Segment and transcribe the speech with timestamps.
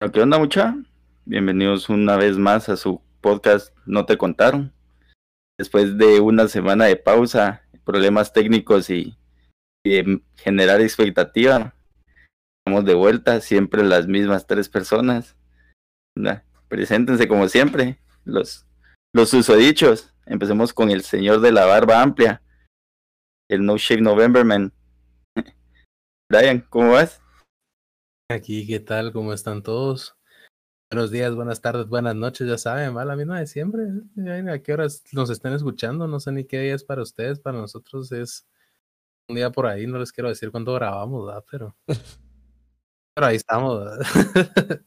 [0.00, 0.76] ¿Qué onda, mucha?
[1.24, 4.72] Bienvenidos una vez más a su podcast No te contaron.
[5.58, 9.18] Después de una semana de pausa, problemas técnicos y,
[10.36, 11.74] generar expectativa,
[12.60, 15.36] estamos de vuelta, siempre las mismas tres personas.
[16.68, 18.66] Preséntense como siempre, los,
[19.12, 20.14] los susodichos.
[20.26, 22.40] Empecemos con el señor de la barba amplia,
[23.50, 24.72] el No Shave Novemberman.
[26.30, 27.20] Brian, ¿cómo vas?
[28.30, 29.10] Aquí, ¿qué tal?
[29.14, 30.14] ¿Cómo están todos?
[30.90, 33.84] Buenos días, buenas tardes, buenas noches, ya saben, va la misma de siempre.
[34.52, 37.56] A qué horas nos estén escuchando, no sé ni qué día es para ustedes, para
[37.56, 38.46] nosotros es
[39.28, 41.44] un día por ahí, no les quiero decir cuándo grabamos, ¿verdad?
[41.50, 41.74] Pero,
[43.14, 43.88] pero ahí estamos.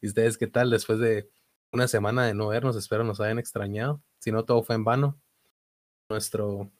[0.00, 0.70] ¿Y ustedes qué tal?
[0.70, 1.30] Después de
[1.72, 4.02] una semana de no vernos, espero nos hayan extrañado.
[4.18, 5.20] Si no, todo fue en vano.
[6.08, 6.72] Nuestro,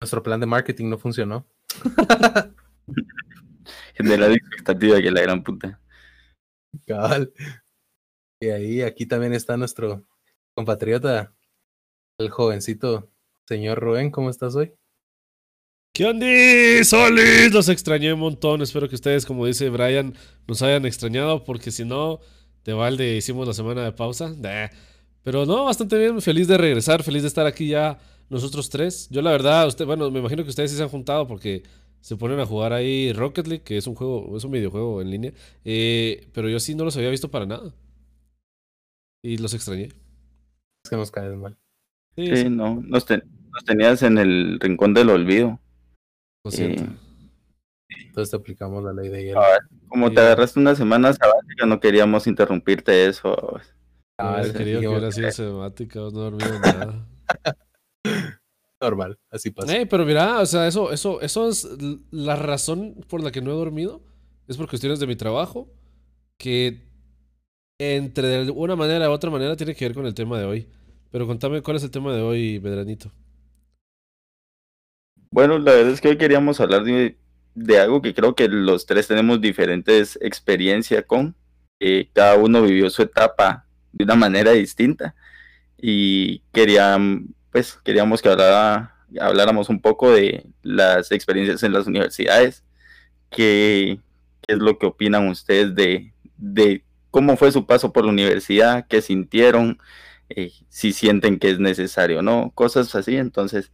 [0.00, 1.46] nuestro plan de marketing no funcionó.
[3.96, 5.80] generar expectativa que la gran puta.
[6.86, 7.32] Cabal.
[8.40, 10.06] Y ahí, aquí también está nuestro
[10.54, 11.34] compatriota,
[12.18, 13.10] el jovencito
[13.46, 14.10] señor Rubén.
[14.10, 14.74] ¿Cómo estás hoy?
[15.94, 16.26] ¿Qué onda?
[16.84, 17.52] ¡Solis!
[17.52, 18.60] Los extrañé un montón.
[18.60, 20.14] Espero que ustedes, como dice Brian,
[20.46, 22.20] nos hayan extrañado, porque si no,
[22.64, 24.34] de balde hicimos la semana de pausa.
[25.22, 26.20] Pero no, bastante bien.
[26.20, 29.08] Feliz de regresar, feliz de estar aquí ya nosotros tres.
[29.10, 31.62] Yo, la verdad, usted, bueno, me imagino que ustedes sí se han juntado porque
[32.06, 35.10] se ponen a jugar ahí Rocket League, que es un juego, es un videojuego en
[35.10, 35.32] línea.
[35.64, 37.74] Eh, pero yo sí no los había visto para nada.
[39.24, 39.86] Y los extrañé.
[40.84, 41.58] Es que nos caes mal.
[42.14, 45.58] Sí, no, nos, tenías en el rincón del olvido.
[46.44, 46.84] Lo siento.
[46.84, 46.96] Eh,
[48.06, 49.40] Entonces te aplicamos la ley de hielo.
[49.88, 53.58] como te agarraste una semana sabática, no queríamos interrumpirte eso.
[54.16, 57.04] Ah, quería que hubiera sido sabática, no dormido nada.
[58.80, 59.76] Normal, así pasa.
[59.76, 61.68] Eh, pero mira, o sea, eso, eso, eso es
[62.10, 64.02] la razón por la que no he dormido.
[64.48, 65.68] Es por cuestiones de mi trabajo.
[66.38, 66.82] Que
[67.78, 70.68] entre de una manera u otra manera tiene que ver con el tema de hoy.
[71.10, 73.10] Pero contame cuál es el tema de hoy, Medranito.
[75.30, 77.16] Bueno, la verdad es que hoy queríamos hablar de,
[77.54, 81.34] de algo que creo que los tres tenemos diferentes experiencias con.
[82.12, 85.14] cada uno vivió su etapa de una manera distinta.
[85.78, 86.98] Y quería
[87.56, 88.28] pues queríamos que
[89.18, 92.62] habláramos un poco de las experiencias en las universidades,
[93.30, 93.98] qué,
[94.46, 99.00] es lo que opinan ustedes de, de, cómo fue su paso por la universidad, qué
[99.00, 99.78] sintieron,
[100.28, 102.52] eh, si sienten que es necesario, ¿no?
[102.54, 103.72] Cosas así, entonces,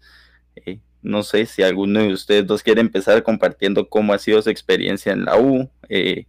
[0.55, 4.51] eh, no sé si alguno de ustedes dos quiere empezar compartiendo cómo ha sido su
[4.51, 6.27] experiencia en la U, eh,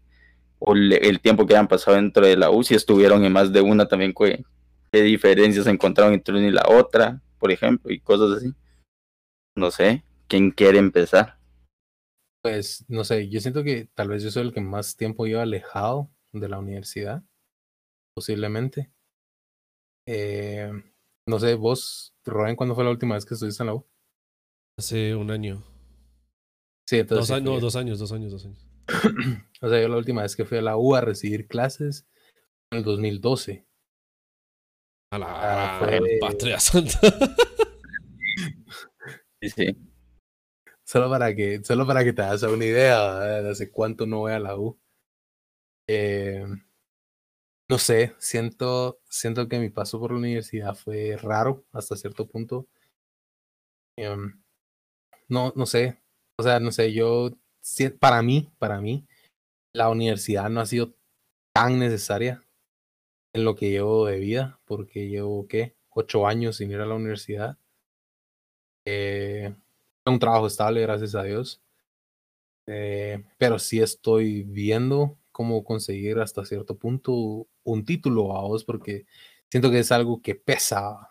[0.57, 3.61] o el tiempo que han pasado dentro de la U, si estuvieron en más de
[3.61, 4.43] una también, qué,
[4.91, 8.53] qué diferencias encontraron entre una y la otra, por ejemplo, y cosas así.
[9.57, 11.37] No sé, ¿quién quiere empezar?
[12.41, 15.41] Pues, no sé, yo siento que tal vez yo soy el que más tiempo lleva
[15.41, 17.21] alejado de la universidad,
[18.15, 18.93] posiblemente.
[20.07, 20.71] Eh,
[21.27, 23.85] no sé, vos, Rubén, ¿cuándo fue la última vez que estuviste en la U?
[24.79, 25.65] Hace un año.
[26.87, 27.27] Sí, entonces.
[27.27, 28.65] Dos, no, dos años, dos años, dos años.
[29.61, 32.07] o sea, yo la última vez que fui a la U a recibir clases
[32.71, 33.67] en el 2012.
[35.13, 35.79] A la ah,
[36.19, 36.99] patria santa.
[39.39, 39.77] sí, sí.
[40.83, 44.31] Solo para que, solo para que te hagas una idea de hace cuánto no voy
[44.31, 44.75] a la U.
[45.87, 46.43] Eh,
[47.69, 52.67] no sé, siento, siento que mi paso por la universidad fue raro hasta cierto punto.
[53.95, 54.41] Em,
[55.29, 56.01] no, no sé.
[56.39, 57.29] O sea, no sé, yo,
[57.99, 59.05] para mí, para mí,
[59.75, 60.95] la universidad no ha sido
[61.53, 62.43] tan necesaria
[63.33, 65.75] en lo que llevo de vida, porque llevo, ¿qué?
[65.89, 67.57] Ocho años sin ir a la universidad.
[68.85, 69.53] Eh,
[70.05, 71.61] un trabajo estable, gracias a Dios.
[72.67, 79.05] Eh, pero sí estoy viendo cómo conseguir hasta cierto punto un título a vos, porque
[79.49, 81.09] siento que es algo que pesa.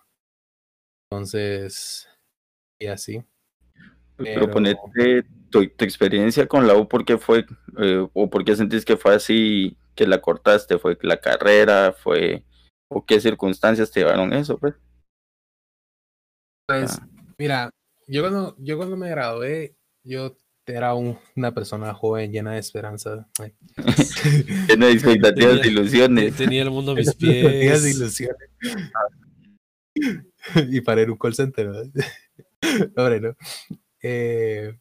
[1.11, 2.09] Entonces,
[2.79, 3.23] y así.
[4.17, 7.45] Pero, ponete tu, experiencia con la U, ¿por qué fue,
[7.79, 10.79] eh, o por qué sentís que fue así que la cortaste?
[10.79, 11.93] ¿Fue la carrera?
[11.93, 12.45] ¿Fue
[12.89, 14.75] o qué circunstancias te llevaron eso, pues?
[16.67, 17.09] Pues, ah.
[17.39, 17.71] mira,
[18.07, 20.37] yo cuando, yo cuando me gradué, yo
[20.67, 23.29] era una persona joven llena de esperanza.
[24.69, 26.37] llena de expectativas y ilusiones.
[26.37, 27.97] Tenía el mundo a mis pies.
[27.97, 28.51] ilusiones.
[30.71, 31.69] y para ir un call center.
[32.97, 33.37] Hombre, ¿no?
[34.03, 34.79] Eh,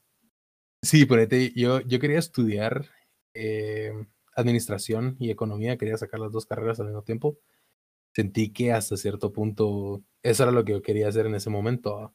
[0.82, 2.86] sí, ponete, yo, yo quería estudiar
[3.34, 3.94] eh,
[4.42, 7.38] administración y economía, quería sacar las dos carreras al mismo tiempo.
[8.14, 12.14] Sentí que hasta cierto punto eso era lo que yo quería hacer en ese momento.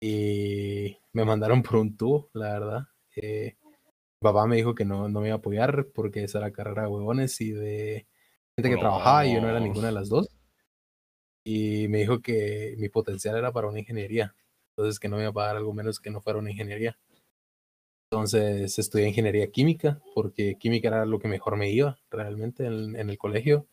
[0.00, 2.80] Y me mandaron por un tubo, la verdad.
[3.16, 3.56] Eh,
[4.20, 6.88] papá me dijo que no, no me iba a apoyar porque esa era carrera de
[6.88, 8.06] huevones y de
[8.56, 10.28] gente que trabajaba y yo no era ninguna de las dos.
[11.44, 14.34] Y me dijo que mi potencial era para una ingeniería.
[14.76, 16.98] Entonces que no me iba a pagar algo menos que no fuera una ingeniería.
[18.10, 23.10] Entonces estudié ingeniería química porque química era lo que mejor me iba realmente en, en
[23.10, 23.66] el colegio.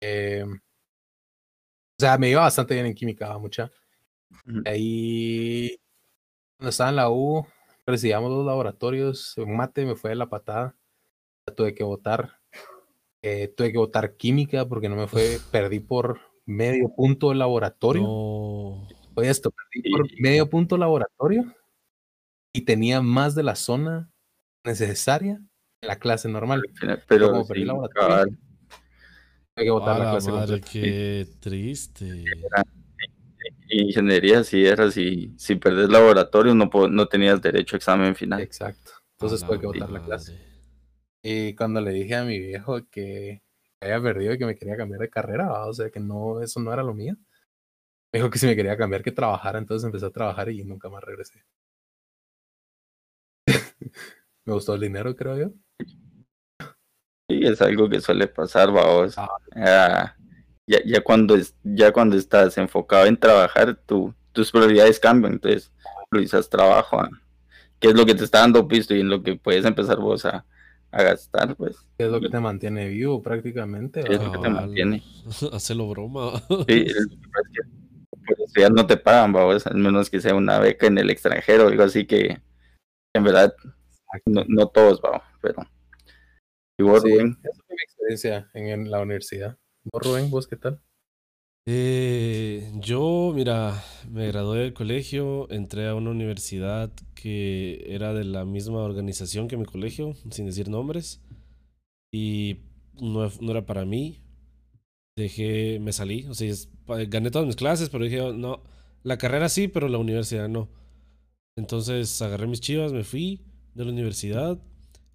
[0.00, 3.70] Eh, o sea, me iba bastante bien en química, mucha.
[4.64, 5.78] Ahí,
[6.56, 7.46] cuando estaba en la U,
[7.84, 9.36] recibíamos los laboratorios.
[9.36, 10.74] En mate me fue de la patada.
[11.54, 12.38] Tuve que votar.
[13.20, 15.38] Eh, tuve que votar química porque no me fue.
[15.52, 18.04] Perdí por medio punto el laboratorio.
[18.06, 21.54] Oye, esto, perdí por medio punto laboratorio
[22.52, 24.10] y tenía más de la zona
[24.64, 25.40] necesaria
[25.80, 26.62] en la clase normal.
[27.08, 28.36] Pero, como perdí laboratorio,
[29.54, 30.32] tuve que votar la clase.
[30.32, 32.24] Madre, qué triste.
[33.68, 38.40] Ingeniería sí era si, si perdés laboratorio no, no tenías derecho a examen final.
[38.40, 38.92] Exacto.
[39.12, 40.36] Entonces tuve que votar la clase.
[41.22, 43.42] Y cuando le dije a mi viejo que
[43.80, 46.72] había perdido y que me quería cambiar de carrera, o sea que no, eso no
[46.72, 47.14] era lo mío.
[48.12, 50.88] Me dijo que si me quería cambiar que trabajara, entonces empecé a trabajar y nunca
[50.88, 51.44] más regresé.
[54.44, 55.50] me gustó el dinero, creo yo.
[57.28, 59.16] Sí, es algo que suele pasar, vamos.
[59.18, 60.16] Ah,
[60.66, 65.72] ya, ya, cuando es, ya cuando estás enfocado en trabajar, tu, tus prioridades cambian, entonces
[66.08, 67.00] priorizas trabajo,
[67.78, 70.24] qué es lo que te está dando pisto y en lo que puedes empezar vos
[70.24, 70.44] a,
[70.90, 71.76] a gastar, pues.
[71.98, 74.02] ¿Qué es lo que te mantiene vivo prácticamente?
[74.02, 75.02] ¿Qué es lo que te mantiene?
[75.52, 76.32] Hacerlo broma.
[76.68, 77.06] Sí, es
[78.26, 81.10] que pues, ya no te pagan, vamos, al menos que sea una beca en el
[81.10, 82.40] extranjero, algo así que
[83.14, 83.54] en verdad
[84.26, 85.00] no, no todos,
[85.40, 85.66] pero...
[86.78, 89.58] ¿Y vos, sí, Esa fue mi experiencia en la universidad.
[89.84, 90.82] ¿Vos, Rubén, vos qué tal?
[91.66, 98.44] Eh, yo, mira, me gradué del colegio, entré a una universidad que era de la
[98.44, 101.20] misma organización que mi colegio, sin decir nombres,
[102.12, 102.62] y
[102.94, 104.22] no, no era para mí.
[105.16, 106.54] Dejé, me salí, o sea,
[107.08, 108.62] gané todas mis clases, pero dije, no,
[109.02, 110.70] la carrera sí, pero la universidad no.
[111.56, 113.40] Entonces agarré mis chivas, me fui
[113.74, 114.58] de la universidad,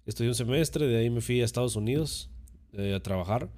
[0.04, 2.30] estudié un semestre, de ahí me fui a Estados Unidos
[2.72, 3.50] eh, a trabajar.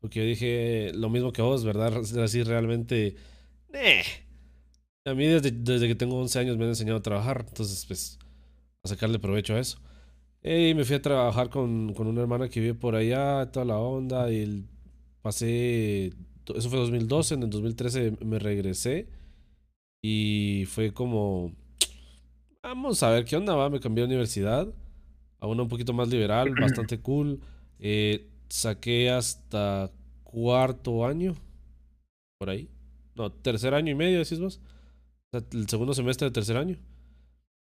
[0.00, 1.96] Porque yo dije lo mismo que vos, ¿verdad?
[2.22, 3.16] Así realmente...
[3.72, 4.02] Eh.
[5.04, 8.18] A mí desde, desde, que tengo 11 años me han enseñado a trabajar, entonces pues
[8.84, 9.78] a sacarle provecho a eso.
[10.42, 13.78] Y me fui a trabajar con, con una hermana que vive por allá, toda la
[13.78, 14.64] onda, y
[15.22, 16.12] pasé,
[16.54, 19.08] eso fue 2012, en el 2013 me regresé
[20.02, 21.52] y fue como,
[22.74, 24.66] vamos a ver qué onda, va, me cambié de universidad
[25.38, 27.40] a una un poquito más liberal, bastante cool.
[27.78, 29.90] Eh, saqué hasta
[30.22, 31.34] cuarto año,
[32.38, 32.68] por ahí.
[33.14, 34.60] No, tercer año y medio, decís vos.
[35.32, 36.78] el segundo semestre de tercer año.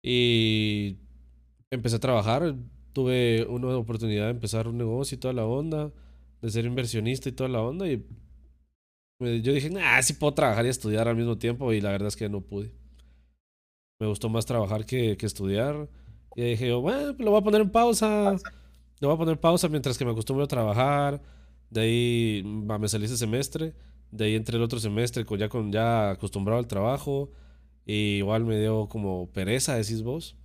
[0.02, 0.98] Y
[1.70, 2.54] empecé a trabajar.
[2.92, 5.90] Tuve una oportunidad de empezar un negocio y toda la onda,
[6.42, 7.88] de ser inversionista y toda la onda.
[7.88, 8.04] Y
[9.20, 11.72] yo dije, ah, sí puedo trabajar y estudiar al mismo tiempo.
[11.72, 12.72] Y la verdad es que no pude.
[14.02, 15.88] Me gustó más trabajar que, estudiar.
[16.34, 18.32] Y dije, bueno, pues lo voy a poner en pausa.
[18.98, 21.22] Le voy a poner pausa mientras que me acostumbro a trabajar.
[21.70, 23.74] De ahí me salí ese semestre.
[24.10, 27.30] De ahí entré el otro semestre con, ya, con, ya acostumbrado al trabajo.
[27.86, 30.36] Y igual me dio como pereza, decís vos.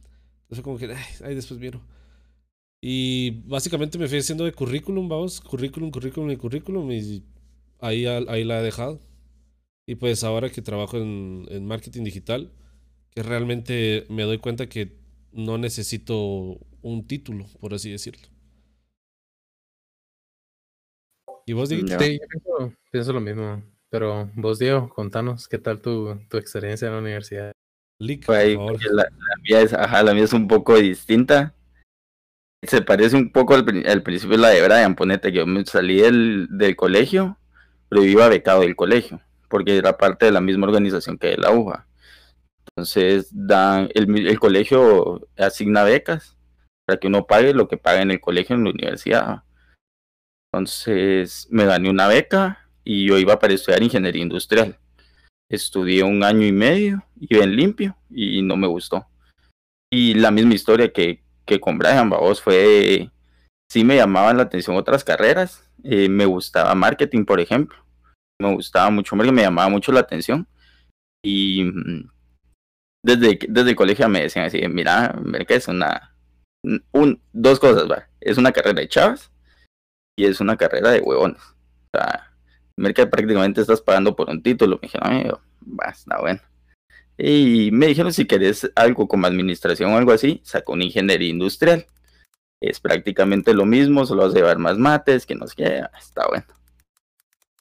[0.43, 0.93] Entonces como que,
[1.25, 1.81] ay, después vieron.
[2.79, 5.41] Y básicamente me fui haciendo de currículum, vamos.
[5.41, 6.91] Currículum, currículum y currículum.
[6.91, 7.23] Y
[7.79, 9.01] ahí, ahí la he dejado.
[9.87, 12.51] Y pues ahora que trabajo en, marketing digital,
[13.23, 14.97] realmente me doy cuenta que
[15.31, 18.27] no necesito un título, por así decirlo.
[21.45, 21.87] ¿Y vos, Diego?
[21.99, 22.19] Sí,
[22.91, 23.63] pienso, lo mismo.
[23.89, 27.51] Pero vos, Diego, contanos qué tal tu, tu experiencia en la universidad.
[27.99, 28.43] Lick, La,
[28.91, 29.09] la,
[29.43, 31.55] mía es, ajá, la mía es un poco distinta.
[32.63, 33.63] Se parece un poco al,
[34.03, 34.95] principio de la de Brian.
[34.95, 37.37] Ponete que yo me salí del, del colegio,
[37.87, 41.51] pero yo iba becado del colegio, porque era parte de la misma organización que la
[41.51, 41.86] UJA.
[42.69, 46.37] Entonces, dan, el, el colegio asigna becas
[46.85, 49.43] para que uno pague lo que paga en el colegio en la universidad.
[50.51, 54.79] Entonces me gané una beca y yo iba para estudiar ingeniería industrial.
[55.49, 59.05] Estudié un año y medio, iba en limpio y no me gustó.
[59.91, 63.11] Y la misma historia que, que con Brian Babos fue,
[63.71, 65.69] sí me llamaban la atención otras carreras.
[65.83, 67.77] Eh, me gustaba marketing, por ejemplo.
[68.41, 70.47] Me gustaba mucho, me llamaba mucho la atención.
[71.23, 72.09] Y mm,
[73.03, 73.39] desde,
[73.69, 75.15] el colegio me decían así, mira,
[75.47, 76.15] que es una,
[76.91, 78.07] un, dos cosas, ¿va?
[78.19, 79.31] Es una carrera de chavas
[80.17, 81.41] y es una carrera de huevones.
[81.41, 82.33] O sea,
[82.93, 84.79] que prácticamente estás pagando por un título.
[84.81, 86.41] Me dijeron, amigo, va, está bueno.
[87.17, 91.85] Y me dijeron, si querés algo como administración o algo así, saca una ingeniería industrial.
[92.61, 95.91] es prácticamente lo mismo, solo vas a llevar más mates, que no sé qué, ah,
[95.97, 96.45] está bueno.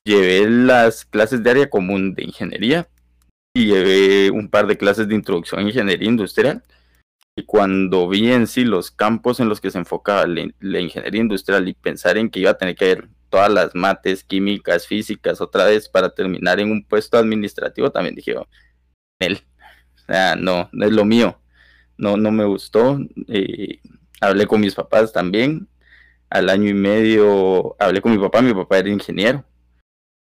[0.05, 2.89] Llevé las clases de área común de ingeniería
[3.57, 6.63] y llevé un par de clases de introducción a ingeniería industrial.
[7.35, 11.67] Y cuando vi en sí los campos en los que se enfocaba la, ingeniería industrial
[11.67, 15.65] y pensar en que iba a tener que ver todas las mates, químicas, físicas otra
[15.65, 18.47] vez para terminar en un puesto administrativo, también dije, oh,
[19.21, 19.41] él,
[20.07, 21.41] sea, no, no es lo mío,
[21.97, 22.99] no, no me gustó.
[23.29, 23.81] Eh,
[24.21, 25.67] hablé con mis papás también.
[26.29, 29.45] Al año y medio hablé con mi papá, mi papá era ingeniero.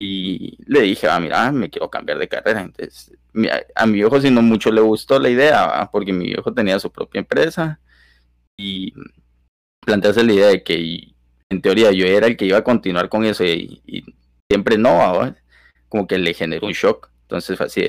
[0.00, 2.62] Y le dije, ah, mira, me quiero cambiar de carrera.
[2.62, 3.12] Entonces,
[3.74, 6.90] a, mi viejo si no mucho le gustó la idea, porque mi viejo tenía su
[6.90, 7.80] propia empresa.
[8.58, 8.94] Y
[9.84, 11.14] plantearse la idea de que
[11.50, 13.82] en teoría yo era el que iba a continuar con eso y,
[14.50, 15.34] siempre no,
[15.88, 17.10] como que le generó un shock.
[17.22, 17.82] Entonces fue así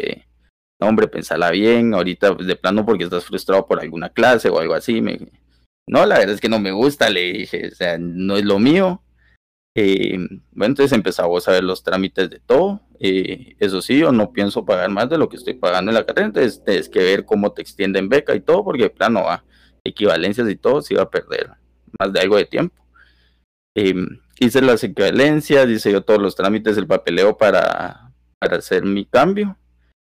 [0.81, 4.59] no, hombre, pensala bien, ahorita pues, de plano porque estás frustrado por alguna clase o
[4.59, 4.99] algo así.
[5.87, 8.57] No, la verdad es que no me gusta, le dije, o sea, no es lo
[8.57, 9.03] mío.
[9.75, 10.17] Eh,
[10.51, 12.81] bueno, entonces empezamos a ver los trámites de todo.
[12.99, 16.05] Eh, eso sí, yo no pienso pagar más de lo que estoy pagando en la
[16.05, 19.43] carrera, entonces tienes que ver cómo te extienden beca y todo, porque de plano va,
[19.83, 21.51] equivalencias y todo, se iba a perder
[21.99, 22.75] más de algo de tiempo.
[23.75, 23.95] Eh,
[24.39, 29.57] hice las equivalencias, hice yo todos los trámites, el papeleo para, para hacer mi cambio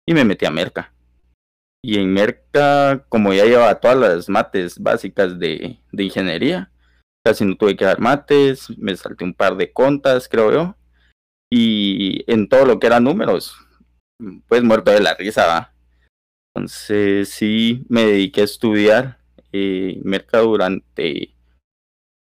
[0.06, 0.94] y me metí a Merca.
[1.86, 6.72] Y en Merca, como ya llevaba todas las mates básicas de, ingeniería,
[7.26, 10.76] casi no tuve que dar mates, me salté un par de contas, creo yo.
[11.52, 13.56] Y en todo lo que eran números,
[14.48, 15.74] pues muerto de la risa, ¿va?
[16.56, 19.20] Entonces sí, me dediqué a estudiar
[19.52, 21.36] eh, Merca durante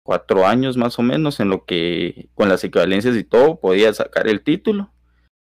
[0.04, 4.28] cuatro años más o menos, en lo que con las equivalencias y todo podía sacar
[4.28, 4.92] el título.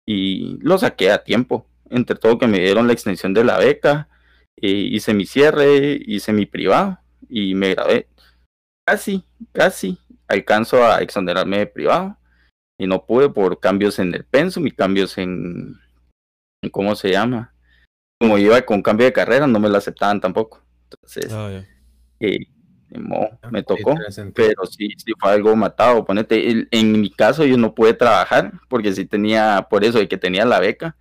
[0.05, 4.10] Y lo saqué a tiempo entre todo que me dieron la extensión de la beca,
[4.57, 8.07] eh, hice mi cierre, hice mi privado y me grabé.
[8.88, 9.98] Casi, casi
[10.29, 12.17] alcanzo a exonerarme de privado
[12.79, 15.75] y no pude por cambios en el pensum y cambios en,
[16.72, 17.53] ¿cómo se llama?
[18.17, 20.63] Como iba con cambio de carrera, no me lo aceptaban tampoco.
[20.84, 21.65] Entonces, ah,
[22.22, 22.38] eh,
[23.12, 23.94] ah, me tocó,
[24.34, 26.06] pero sí, sí fue algo matado.
[26.06, 30.17] Ponete, en mi caso yo no pude trabajar porque sí tenía, por eso de que
[30.17, 30.96] tenía la beca,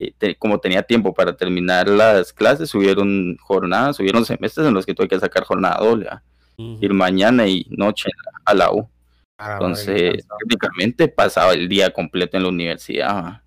[0.00, 4.94] eh, como tenía tiempo para terminar las clases, hubieron jornadas, hubieron semestres en los que
[4.94, 6.08] tuve que sacar jornada doble,
[6.58, 8.10] ir mañana y noche
[8.44, 8.88] a la U.
[9.38, 13.42] Ah, Entonces, prácticamente pasaba el día completo en la universidad.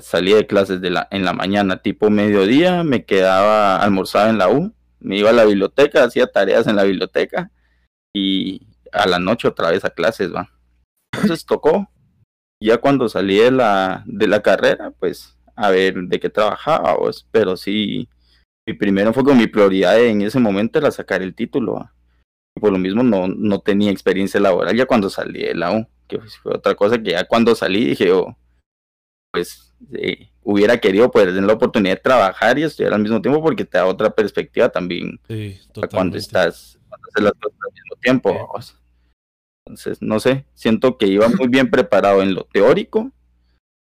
[0.00, 4.48] salía de clases de la, en la mañana, tipo mediodía, me quedaba almorzado en la
[4.48, 7.52] U, me iba a la biblioteca, hacía tareas en la biblioteca
[8.12, 10.50] y a la noche otra vez a clases, va.
[11.12, 11.88] Entonces tocó.
[12.60, 16.96] Ya cuando salí de la, de la carrera, pues a ver de qué trabajaba,
[17.30, 18.08] pero sí,
[18.66, 21.88] mi primero fue con mi prioridad en ese momento era sacar el título.
[22.60, 26.20] Por lo mismo no, no tenía experiencia laboral ya cuando salí de la U, que
[26.20, 28.36] fue otra cosa que ya cuando salí dije, oh,
[29.32, 33.42] pues eh, hubiera querido poder tener la oportunidad de trabajar y estudiar al mismo tiempo
[33.42, 35.20] porque te da otra perspectiva también
[35.90, 38.60] cuando estás cuando haces las cosas al mismo tiempo.
[39.66, 43.12] Entonces, no sé, siento que iba muy bien preparado en lo teórico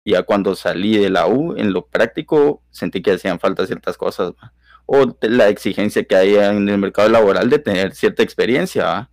[0.07, 4.33] ya cuando salí de la U, en lo práctico, sentí que hacían falta ciertas cosas,
[4.87, 9.11] o la exigencia que hay en el mercado laboral de tener cierta experiencia,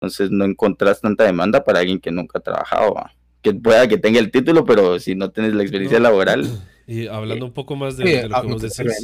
[0.00, 2.94] entonces no encontrás tanta demanda para alguien que nunca ha trabajado,
[3.42, 6.46] que pueda que tenga el título, pero si no tienes la experiencia laboral.
[6.86, 9.00] Y hablando un poco más de, lo que vos decís.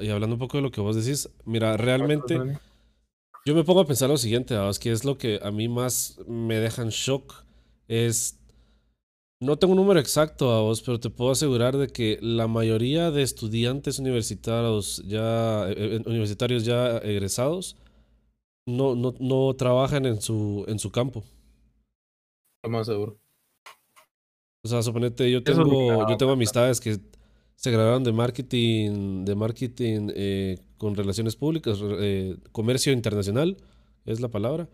[0.00, 2.40] y hablando un poco de lo que vos decís, mira, realmente
[3.44, 6.18] yo me pongo a pensar lo siguiente, es que es lo que a mí más
[6.26, 7.44] me deja en shock,
[7.86, 8.40] es
[9.44, 13.10] no tengo un número exacto a vos, pero te puedo asegurar de que la mayoría
[13.10, 17.76] de estudiantes universitarios ya, eh, eh, universitarios ya egresados
[18.66, 21.22] no, no, no trabajan en su, en su campo.
[22.66, 23.18] Más seguro.
[24.64, 26.98] O sea, suponete, yo tengo, yo tengo amistades que
[27.56, 31.78] se graduaron de marketing, de marketing eh, con relaciones públicas,
[32.52, 33.58] comercio internacional,
[34.06, 34.68] es la palabra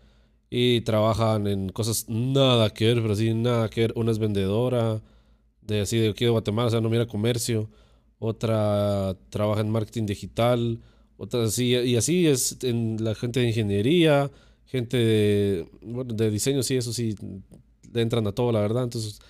[0.50, 3.92] y trabajan en cosas nada que ver, pero sí, nada que ver.
[3.94, 5.00] Una es vendedora
[5.62, 7.70] de así de aquí de Guatemala, o sea, no mira comercio.
[8.18, 10.80] Otra trabaja en marketing digital.
[11.16, 14.30] Otra así, y así es en la gente de ingeniería,
[14.66, 17.14] gente de, bueno, de diseño, sí, eso sí,
[17.94, 18.84] entran a todo, la verdad.
[18.84, 19.20] Entonces,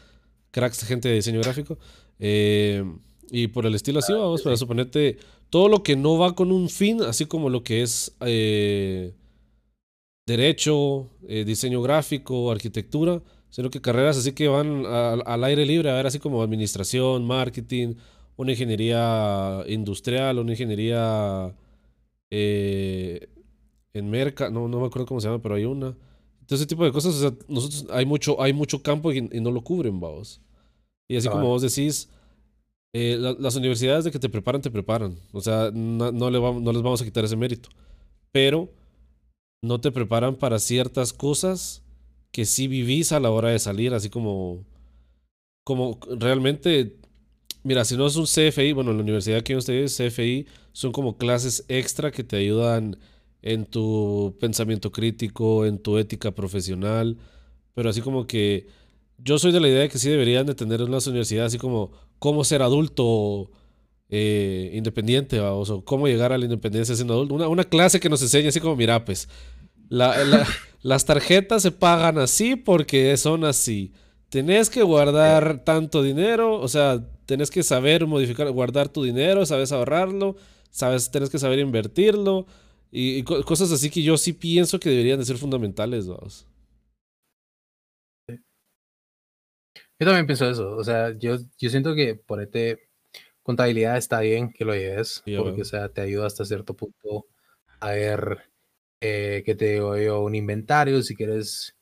[0.53, 1.79] cracks, gente de diseño gráfico.
[2.19, 2.85] Eh,
[3.31, 5.19] y por el estilo así, vamos, para suponerte
[5.51, 9.13] todo lo que no va con un fin, así como lo que es eh,
[10.31, 13.21] derecho, eh, diseño gráfico, arquitectura,
[13.51, 17.95] sino que carreras así que van al aire libre, a ver, así como administración, marketing,
[18.37, 21.55] una ingeniería industrial, una ingeniería,
[22.31, 23.29] eh,
[23.93, 25.89] en Merca, no, no me acuerdo cómo se llama, pero hay una.
[26.41, 29.51] Entonces, ese tipo de cosas, o sea, nosotros hay mucho, hay mucho campo y, no
[29.51, 30.41] lo cubren, vamos.
[31.09, 32.09] Y así como vos decís,
[32.93, 35.17] eh, las universidades de que te preparan, te preparan.
[35.33, 37.69] O sea, no, no, le vamos, no les vamos a quitar ese mérito.
[38.33, 38.69] Pero
[39.63, 41.83] no te preparan para ciertas cosas
[42.33, 44.65] que sí vivís a la hora de salir, así como,
[45.65, 46.97] como realmente,
[47.63, 51.17] mira, si no es un CFI, bueno, en la universidad que ustedes, CFI, son como
[51.17, 52.99] clases extra que te ayudan
[53.43, 57.19] en tu pensamiento crítico, en tu ética profesional,
[57.75, 58.69] pero así como que
[59.19, 61.59] yo soy de la idea de que sí deberían de tener en las universidades así
[61.59, 63.51] como cómo ser adulto
[64.11, 67.35] eh, independiente, o cómo llegar a la independencia siendo adulto.
[67.35, 69.29] Una, una clase que nos enseña así como, mira, pues,
[70.83, 73.93] las tarjetas se pagan así porque son así.
[74.29, 79.73] Tenés que guardar tanto dinero, o sea, tenés que saber modificar, guardar tu dinero, sabes
[79.73, 80.37] ahorrarlo,
[80.71, 82.47] sabes, tenés que saber invertirlo
[82.93, 86.47] y, cosas así que yo sí pienso que deberían de ser fundamentales, vamos.
[89.99, 92.90] Yo también pienso eso, o sea, yo, yo siento que por este
[93.43, 97.27] contabilidad está bien que lo lleves, porque, o sea, te ayuda hasta cierto punto
[97.81, 98.51] a ver
[99.01, 101.77] eh, que te digo yo, un inventario, si quieres,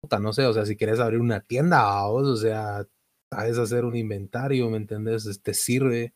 [0.00, 2.86] puta, no sé, o sea, si quieres abrir una tienda, vos, o sea,
[3.32, 5.40] sabes hacer un inventario, ¿me entiendes?
[5.42, 6.14] Te sirve,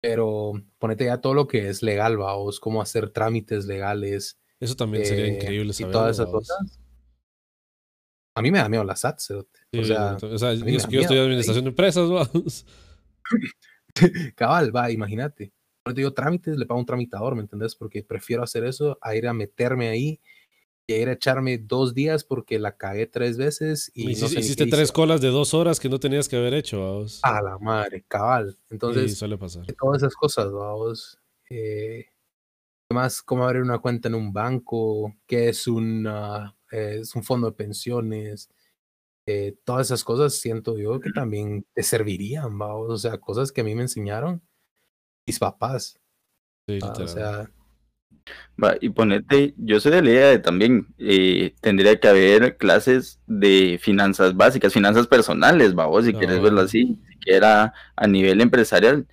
[0.00, 4.38] pero ponete ya todo lo que es legal, vos, cómo hacer trámites legales.
[4.58, 5.90] Eso también sería eh, increíble saber.
[5.90, 6.80] Y todas esas cosas.
[8.34, 11.64] A mí me da miedo la SAT, o sea, o sea yo, estoy en administración
[11.66, 12.64] de empresas, vamos.
[14.36, 15.52] Cabal, va, imagínate
[15.90, 17.74] te digo trámites, le pago un tramitador, ¿me entendés?
[17.74, 20.20] Porque prefiero hacer eso a ir a meterme ahí
[20.86, 24.92] y a ir a echarme dos días porque la cagué tres veces y hiciste, tres
[24.92, 27.20] colas de dos horas que no tenías que haber hecho, vamos.
[27.22, 28.56] A la madre, cabal.
[28.70, 29.66] Entonces, suele pasar.
[29.78, 31.18] todas esas cosas, vamos.
[31.50, 32.06] Eh,
[32.88, 37.48] además, cómo abrir una cuenta en un banco, qué es, una, eh, es un fondo
[37.48, 38.50] de pensiones,
[39.26, 42.90] eh, todas esas cosas siento yo que también te servirían, vamos.
[42.90, 44.42] O sea, cosas que a mí me enseñaron
[45.26, 45.98] mis papás.
[46.68, 47.50] Sí, ah, o sea.
[48.62, 53.20] Va, y ponete, yo soy de la idea de también eh, tendría que haber clases
[53.26, 59.06] de finanzas básicas, finanzas personales, vos, si quieres verlo así, siquiera a nivel empresarial.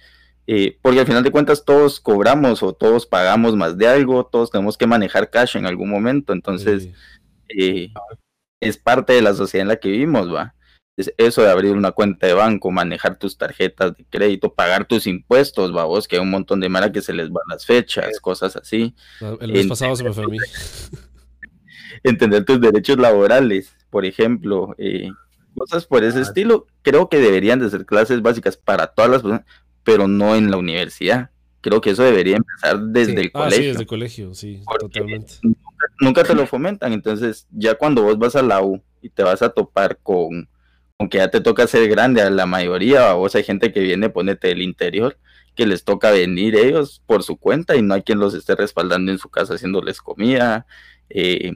[0.45, 4.49] Eh, porque al final de cuentas todos cobramos o todos pagamos más de algo, todos
[4.49, 6.89] tenemos que manejar cash en algún momento, entonces
[7.49, 7.89] eh,
[8.59, 10.55] es parte de la sociedad en la que vivimos, va
[11.17, 15.71] eso de abrir una cuenta de banco, manejar tus tarjetas de crédito, pagar tus impuestos,
[15.71, 18.93] vamos, que hay un montón de mara que se les van las fechas, cosas así.
[19.39, 20.37] El mes pasado se me fue a mí.
[22.03, 25.09] Entender tus derechos laborales, por ejemplo, eh,
[25.57, 29.45] cosas por ese estilo, creo que deberían de ser clases básicas para todas las personas,
[29.83, 31.31] pero no en la universidad.
[31.61, 33.57] Creo que eso debería empezar desde el colegio.
[33.57, 35.33] Ah, sí, desde el colegio, sí, totalmente.
[35.99, 39.41] Nunca te lo fomentan, entonces ya cuando vos vas a la U y te vas
[39.41, 40.47] a topar con
[40.99, 44.49] aunque ya te toca ser grande a la mayoría, vos hay gente que viene, ponete
[44.49, 45.17] del interior,
[45.55, 49.09] que les toca venir ellos por su cuenta y no hay quien los esté respaldando
[49.11, 50.65] en su casa haciéndoles comida.
[51.09, 51.53] Eh,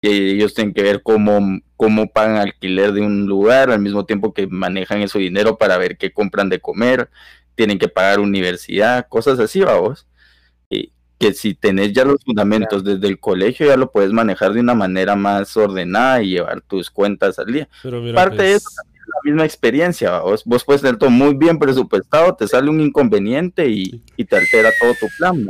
[0.00, 4.46] ellos tienen que ver cómo, cómo pagan alquiler de un lugar al mismo tiempo que
[4.46, 7.10] manejan ese dinero para ver qué compran de comer,
[7.56, 10.06] tienen que pagar universidad, cosas así, vamos.
[11.18, 14.60] Y que si tenés ya los fundamentos desde el colegio, ya lo puedes manejar de
[14.60, 17.68] una manera más ordenada y llevar tus cuentas al día.
[18.14, 21.58] Parte de eso pues es la misma experiencia, vos, vos puedes tener todo muy bien
[21.58, 25.46] presupuestado, te sale un inconveniente y, te altera todo tu plan,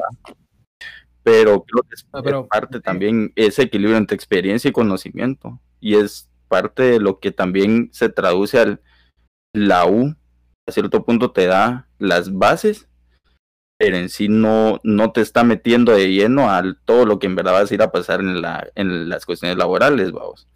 [1.23, 5.61] Pero creo que es, ah, parte también ese equilibrio entre experiencia y conocimiento.
[5.81, 8.81] Y es parte de lo que también se traduce al
[9.53, 10.15] la U,
[10.67, 12.88] a cierto punto te da las bases
[13.79, 17.37] pero en sí no, no te está metiendo de lleno a todo lo que en
[17.37, 20.49] verdad vas a ir a pasar en, la, en las cuestiones laborales, vamos.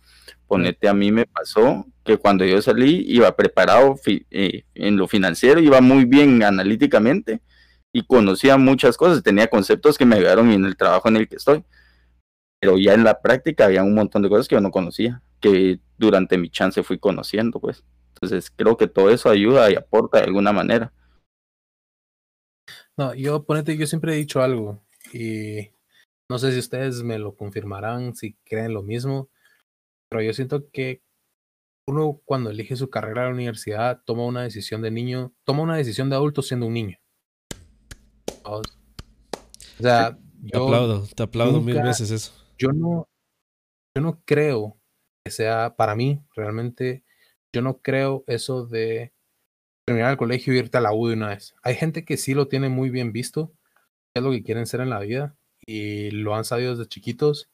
[0.48, 5.60] Ponete, a mí me pasó que cuando yo salí iba preparado eh, en lo financiero,
[5.60, 7.40] iba muy bien analíticamente
[7.92, 11.36] y conocía muchas cosas, tenía conceptos que me ayudaron en el trabajo en el que
[11.36, 11.64] estoy.
[12.60, 15.80] Pero ya en la práctica había un montón de cosas que yo no conocía, que
[15.96, 17.84] durante mi chance fui conociendo, pues.
[18.14, 20.92] Entonces creo que todo eso ayuda y aporta de alguna manera.
[22.98, 25.70] No, yo ponete, yo siempre he dicho algo y
[26.28, 29.28] no sé si ustedes me lo confirmarán, si creen lo mismo,
[30.08, 31.02] pero yo siento que
[31.86, 35.76] uno cuando elige su carrera en la universidad toma una decisión de niño, toma una
[35.76, 36.98] decisión de adulto siendo un niño.
[38.44, 38.62] O
[39.80, 42.32] sea, yo te aplaudo, te aplaudo mil veces eso.
[42.58, 43.08] Yo no,
[43.96, 44.78] yo no creo
[45.24, 47.04] que sea para mí realmente,
[47.52, 49.12] yo no creo eso de
[49.84, 51.54] terminar el colegio y irte a la U de una vez.
[51.62, 53.52] Hay gente que sí lo tiene muy bien visto,
[54.14, 57.48] es lo que quieren ser en la vida, y lo han sabido desde chiquitos.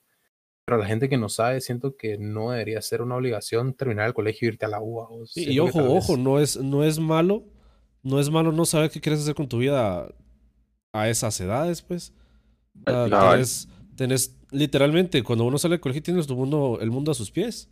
[0.65, 4.15] Pero la gente que no sabe, siento que no debería ser una obligación terminar el
[4.15, 5.09] colegio e irte a la UA.
[5.35, 7.45] y, ojo, ojo, no es, no es malo,
[8.03, 10.09] no es malo no saber qué quieres hacer con tu vida
[10.93, 12.13] a esas edades, pues.
[13.97, 17.71] tenés, literalmente, cuando uno sale del colegio tienes tu mundo, el mundo a sus pies.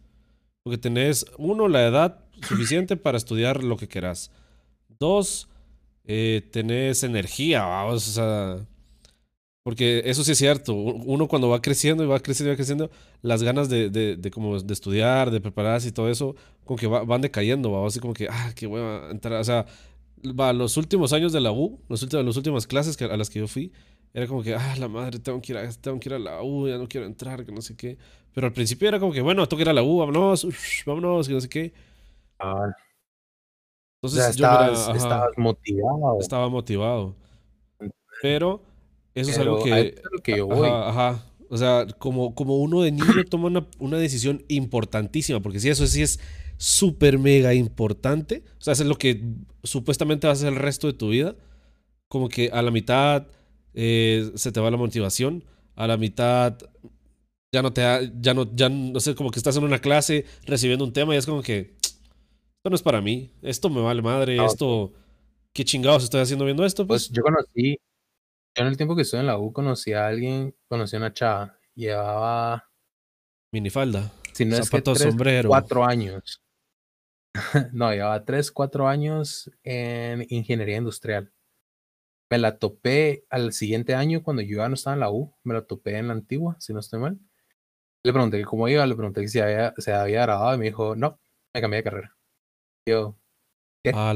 [0.63, 4.33] Porque tenés, uno, la edad suficiente para estudiar lo que quieras.
[4.99, 5.49] Dos,
[6.05, 8.67] eh, tenés energía, vamos, o sea,
[9.67, 10.75] porque eso sí es cierto.
[10.75, 12.91] Uno cuando va creciendo y va creciendo y va creciendo,
[13.23, 17.21] las ganas de, de, como de estudiar, de prepararse y todo eso, como que van
[17.21, 19.41] decayendo, va así como que, ah, qué a entrar.
[19.41, 19.67] O sea,
[20.23, 23.49] los últimos años de la U, los las últimas clases que, a las que yo
[23.49, 23.73] fui,
[24.15, 26.43] era como que, ah, la madre, tengo que, ir a, tengo que ir a la
[26.45, 27.99] U, ya no quiero entrar, que no sé qué.
[28.33, 30.47] Pero al principio era como que, bueno, tengo que ir a la U, vámonos,
[30.87, 31.73] vámonos, que no sé qué.
[32.39, 32.71] Ah.
[34.07, 34.47] Entonces yo
[34.95, 36.21] estabas motivado.
[36.21, 37.15] Estaba motivado.
[38.23, 38.63] Pero
[39.15, 39.95] eso es algo que.
[40.27, 40.69] yo voy.
[40.69, 45.69] Ajá, O sea, como, como uno de niño toma una, una decisión importantísima, porque si
[45.69, 46.21] eso sí es
[46.59, 49.23] súper mega importante, o sea, eso es lo que
[49.63, 51.35] supuestamente vas a hacer el resto de tu vida,
[52.09, 53.27] como que a la mitad
[53.75, 56.57] eh, se te va la motivación, a la mitad
[57.53, 57.83] ya no te
[58.21, 61.19] ya no, ya no sé, como que estás en una clase recibiendo un tema y
[61.19, 61.76] es como que
[62.67, 64.93] esto no es para mí, esto me vale madre, esto,
[65.53, 67.07] qué chingados estoy haciendo viendo esto, pues.
[67.07, 67.79] pues yo conocí,
[68.57, 71.13] yo en el tiempo que estuve en la U conocí a alguien, conocí a una
[71.13, 72.69] chava, llevaba...
[73.53, 75.49] Minifalda, si no zapato, es sombrero.
[75.49, 76.43] Cuatro años.
[77.73, 81.33] no, llevaba tres, cuatro años en ingeniería industrial.
[82.29, 85.55] Me la topé al siguiente año cuando yo ya no estaba en la U, me
[85.55, 87.17] la topé en la antigua, si no estoy mal.
[88.03, 91.21] Le pregunté cómo iba, le pregunté si había, se había grabado y me dijo, no,
[91.55, 92.16] me cambié de carrera.
[92.89, 93.17] Yo,
[93.83, 93.91] ¿qué?
[93.93, 94.15] ¿A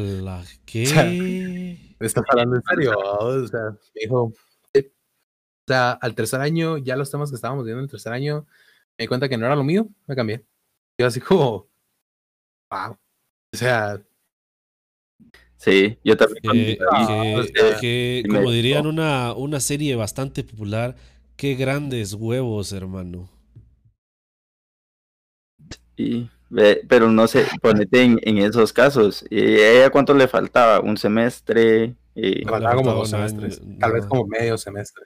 [0.64, 1.96] qué?
[1.98, 2.92] estás hablando en serio?
[3.20, 4.32] O sea, me dijo, o
[5.66, 8.46] sea, al tercer año, ya los temas que estábamos viendo en el tercer año,
[8.96, 10.44] me di cuenta que no era lo mío, me cambié.
[10.98, 11.68] Yo así como,
[12.70, 12.96] wow.
[13.52, 14.00] O sea,
[15.56, 16.78] Sí, yo también.
[17.80, 20.96] Que, como dirían una, una serie bastante popular,
[21.36, 23.28] qué grandes huevos, hermano.
[25.98, 26.30] Sí,
[26.88, 29.24] pero no sé, ponete en, esos casos.
[29.30, 30.80] ¿Y ella cuánto le faltaba?
[30.80, 31.94] ¿Un semestre?
[32.14, 32.44] Y...
[32.44, 35.04] faltaba como dos semestres, tal vez como medio semestre.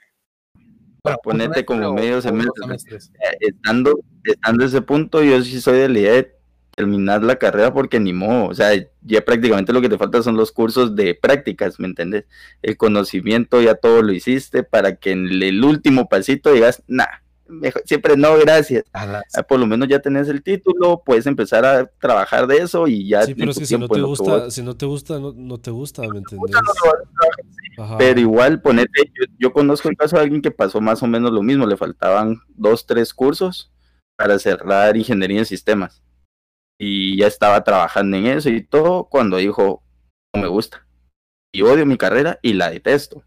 [1.03, 2.97] Bueno, ponete como medio semestre.
[2.97, 6.35] Eh, estando, estando en ese punto, yo sí soy de la idea de
[6.75, 10.35] terminar la carrera porque ni modo, o sea, ya prácticamente lo que te falta son
[10.35, 12.25] los cursos de prácticas, ¿me entiendes?
[12.61, 17.05] El conocimiento ya todo lo hiciste para que en el último pasito digas, nah,
[17.85, 18.85] siempre no, gracias.
[18.93, 23.07] Ah, por lo menos ya tenés el título, puedes empezar a trabajar de eso y
[23.07, 23.23] ya.
[23.23, 26.01] Sí, pero es que si no te gusta, si no te gusta, no, te gusta,
[26.01, 26.55] ¿me entiendes?
[27.97, 31.43] Pero igual, ponete, yo, conozco el caso de alguien que pasó más o menos lo
[31.43, 33.71] mismo, le faltaban dos, tres cursos
[34.17, 36.01] para cerrar ingeniería en sistemas.
[36.79, 39.83] Y ya estaba trabajando en eso y todo cuando dijo,
[40.33, 40.85] no me gusta.
[41.53, 43.23] Y odio mi carrera y la detesto.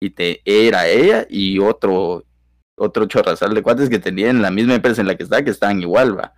[0.00, 2.24] Y te era ella y otro
[2.76, 5.80] otro chorrazal de cuates que tenían la misma empresa en la que estaba, que estaban
[5.80, 6.34] igual, va.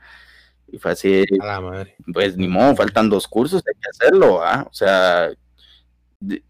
[0.69, 1.25] Y fue así,
[2.13, 4.67] pues ni modo, faltan dos cursos, hay que hacerlo, ¿ah?
[4.69, 5.31] O sea,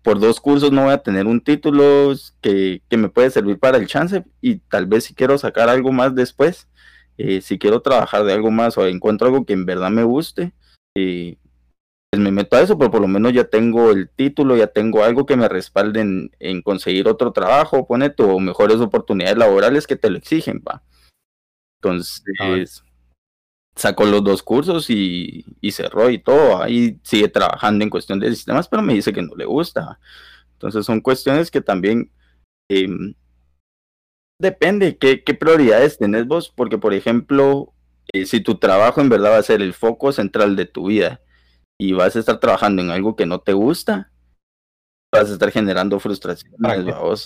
[0.03, 3.87] por dos cursos no voy a tener un título que, me puede servir para el
[3.87, 6.68] chance y tal vez si quiero sacar algo más después,
[7.18, 10.53] eh, si quiero trabajar de algo más o encuentro algo que en verdad me guste,
[10.94, 11.37] eh,
[12.14, 15.27] me meto a eso, pero por lo menos ya tengo el título, ya tengo algo
[15.27, 16.01] que me respalde
[16.38, 20.83] en, conseguir otro trabajo, pone tu mejores oportunidades laborales que te lo exigen, va.
[21.81, 22.83] Entonces,
[23.75, 28.69] sacó los dos cursos y, cerró y todo, ahí sigue trabajando en cuestión de sistemas,
[28.69, 29.99] pero me dice que no le gusta.
[30.53, 32.11] Entonces son cuestiones que también
[32.71, 33.14] em,
[34.40, 37.75] depende qué, qué prioridades tenés vos, porque por ejemplo,
[38.12, 41.21] eh, si tu trabajo en verdad va a ser el foco central de tu vida,
[41.79, 44.11] y vas a estar trabajando en algo que no te gusta,
[45.12, 46.55] vas a estar generando frustración.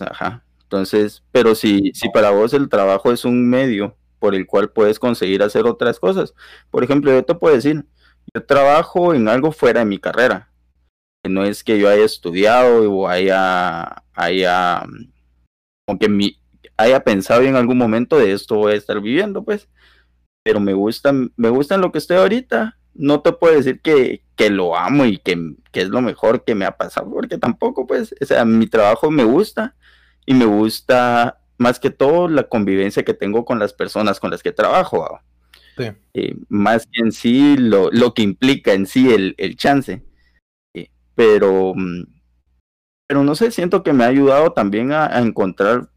[0.00, 0.44] ajá.
[0.62, 4.98] Entonces, pero si, si para vos el trabajo es un medio por el cual puedes
[4.98, 6.34] conseguir hacer otras cosas,
[6.70, 7.84] por ejemplo, yo te puedo decir,
[8.32, 10.52] yo trabajo en algo fuera de mi carrera,
[11.22, 14.84] que no es que yo haya estudiado o haya, haya,
[15.88, 16.38] aunque mi,
[16.76, 19.68] haya pensado en algún momento de esto voy a estar viviendo, pues,
[20.44, 24.22] pero me gusta, me gusta en lo que estoy ahorita, no te puedo decir que,
[24.36, 27.86] que lo amo y que, que, es lo mejor que me ha pasado, porque tampoco,
[27.86, 29.74] pues, o sea, mi trabajo me gusta
[30.26, 34.42] y me gusta más que todo la convivencia que tengo con las personas con las
[34.42, 35.20] que trabajo.
[35.76, 35.90] Sí.
[36.14, 40.02] Eh, más que en sí lo, lo, que implica en sí el, el chance.
[40.74, 42.04] Eh, pero, mm,
[43.06, 45.90] pero no sé, siento que me ha ayudado también a, a encontrar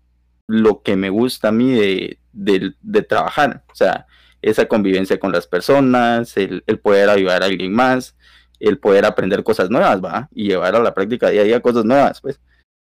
[0.47, 3.63] lo que me gusta a mí de, de, de trabajar.
[3.71, 4.06] O sea,
[4.43, 8.15] esa convivencia con las personas, el, poder ayudar a alguien más,
[8.60, 10.29] el poder aprender cosas nuevas, ¿va?
[10.32, 12.39] Y llevar a la práctica día a día cosas nuevas, pues.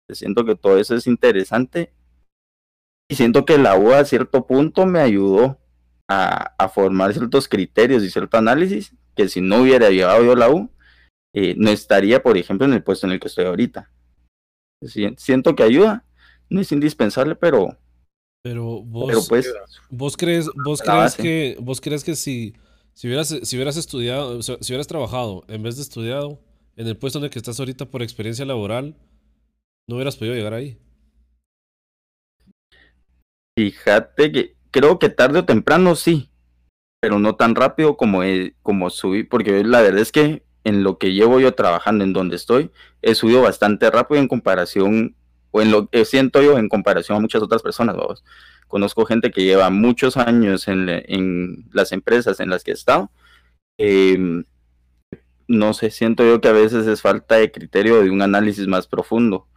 [0.09, 1.91] Siento que todo eso es interesante
[3.09, 5.59] y siento que la U a cierto punto me ayudó
[6.07, 10.49] a, a, formar ciertos criterios y cierto análisis que si no hubiera llevado yo la
[10.49, 10.69] U,
[11.33, 13.91] eh, no estaría, por ejemplo, en el puesto en el que estoy ahorita.
[15.17, 16.05] Siento que ayuda,
[16.49, 17.77] no es indispensable, pero...
[18.45, 19.51] Pero vos, pero pues,
[19.89, 22.53] vos crees, vos crees que, vos crees que si,
[22.93, 26.39] si hubieras, si hubieras estudiado, si hubieras trabajado en vez de estudiado
[26.75, 28.95] en el puesto en el que estás ahorita por experiencia laboral,
[29.87, 30.77] no hubieras podido llegar ahí.
[33.57, 36.29] Fíjate que creo que tarde o temprano sí,
[37.01, 38.21] pero no tan rápido como,
[38.61, 42.35] como subí, porque la verdad es que en lo que llevo yo trabajando en donde
[42.35, 42.69] estoy,
[43.01, 45.15] he subido bastante rápido en comparación,
[45.55, 48.25] o en lo que siento yo en comparación a muchas otras personas, vamos.
[48.67, 53.09] Conozco gente que lleva muchos años en, en las empresas en las que he estado.
[53.77, 54.43] Eh,
[55.47, 58.85] no sé, siento yo que a veces es falta de criterio de un análisis más
[58.85, 59.47] profundo.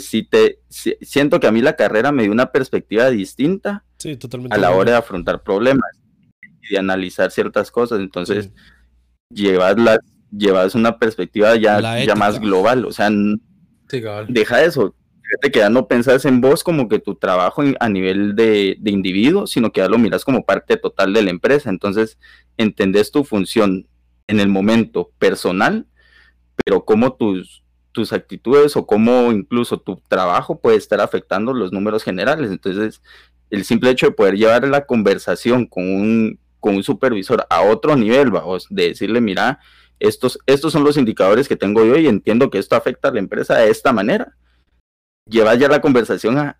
[0.00, 4.18] Si te, siento que a mí la carrera me dio una perspectiva distinta sí,
[4.50, 5.98] a la hora de afrontar problemas
[6.60, 8.00] y de analizar ciertas cosas.
[8.00, 8.50] Entonces,
[9.30, 9.44] sí.
[9.44, 9.98] llevas, la,
[10.30, 12.84] llevas una perspectiva ya, ya más global.
[12.84, 14.94] O sea, sí, deja eso.
[15.28, 18.90] Fíjate que ya no pensás en vos como que tu trabajo a nivel de, de
[18.90, 21.68] individuo, sino que ya lo miras como parte total de la empresa.
[21.68, 22.18] Entonces,
[22.56, 23.86] entendés tu función
[24.26, 25.86] en el momento personal,
[26.64, 27.62] pero cómo tus,
[27.92, 32.50] tus actitudes o cómo incluso tu trabajo puede estar afectando los números generales.
[32.50, 33.02] Entonces,
[33.50, 37.96] el simple hecho de poder llevar la conversación con un, con un supervisor a otro
[37.96, 39.58] nivel, vamos, de decirle, mira,
[40.00, 43.18] estos, estos son los indicadores que tengo yo y entiendo que esto afecta a la
[43.18, 44.34] empresa de esta manera.
[45.28, 46.58] Llevar ya la conversación a,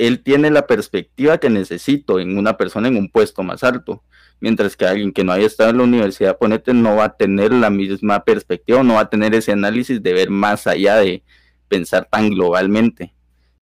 [0.00, 4.02] él tiene la perspectiva que necesito en una persona en un puesto más alto,
[4.40, 7.52] mientras que alguien que no haya estado en la universidad, ponete, no va a tener
[7.52, 11.22] la misma perspectiva, no va a tener ese análisis de ver más allá de
[11.68, 13.14] pensar tan globalmente.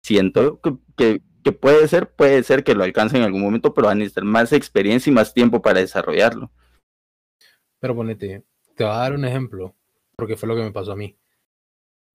[0.03, 0.61] Siento
[0.97, 3.95] que, que, puede ser, puede ser que lo alcance en algún momento, pero va a
[3.95, 6.51] necesitar más experiencia y más tiempo para desarrollarlo.
[7.79, 9.77] Pero ponete, te voy a dar un ejemplo,
[10.17, 11.17] porque fue lo que me pasó a mí.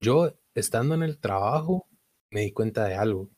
[0.00, 1.86] Yo, estando en el trabajo,
[2.32, 3.30] me di cuenta de algo.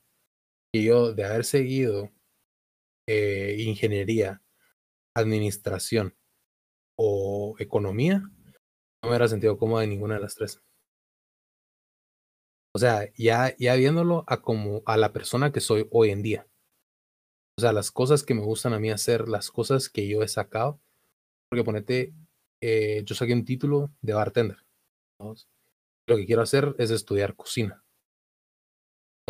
[0.75, 2.11] Y yo, de haber seguido
[3.07, 4.43] eh, ingeniería,
[5.15, 6.17] administración
[6.97, 10.63] o economía, no me hubiera sentido cómodo en ninguna de las tres.
[12.75, 16.49] O sea, ya, ya viéndolo a como a la persona que soy hoy en día.
[17.59, 20.29] O sea, las cosas que me gustan a mí hacer, las cosas que yo he
[20.29, 20.81] sacado.
[21.51, 22.15] Porque ponete,
[22.63, 24.65] eh, yo saqué un título de bartender.
[25.19, 27.85] Lo que quiero hacer es estudiar cocina.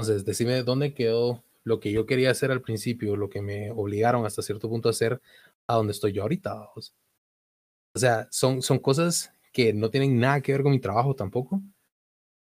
[0.02, 4.26] Entonces, decime dónde quedó lo que yo quería hacer al principio, lo que me obligaron
[4.26, 5.20] hasta cierto punto a hacer,
[5.68, 6.70] a donde estoy yo ahorita.
[6.74, 11.62] O sea, son, son cosas que no tienen nada que ver con mi trabajo tampoco,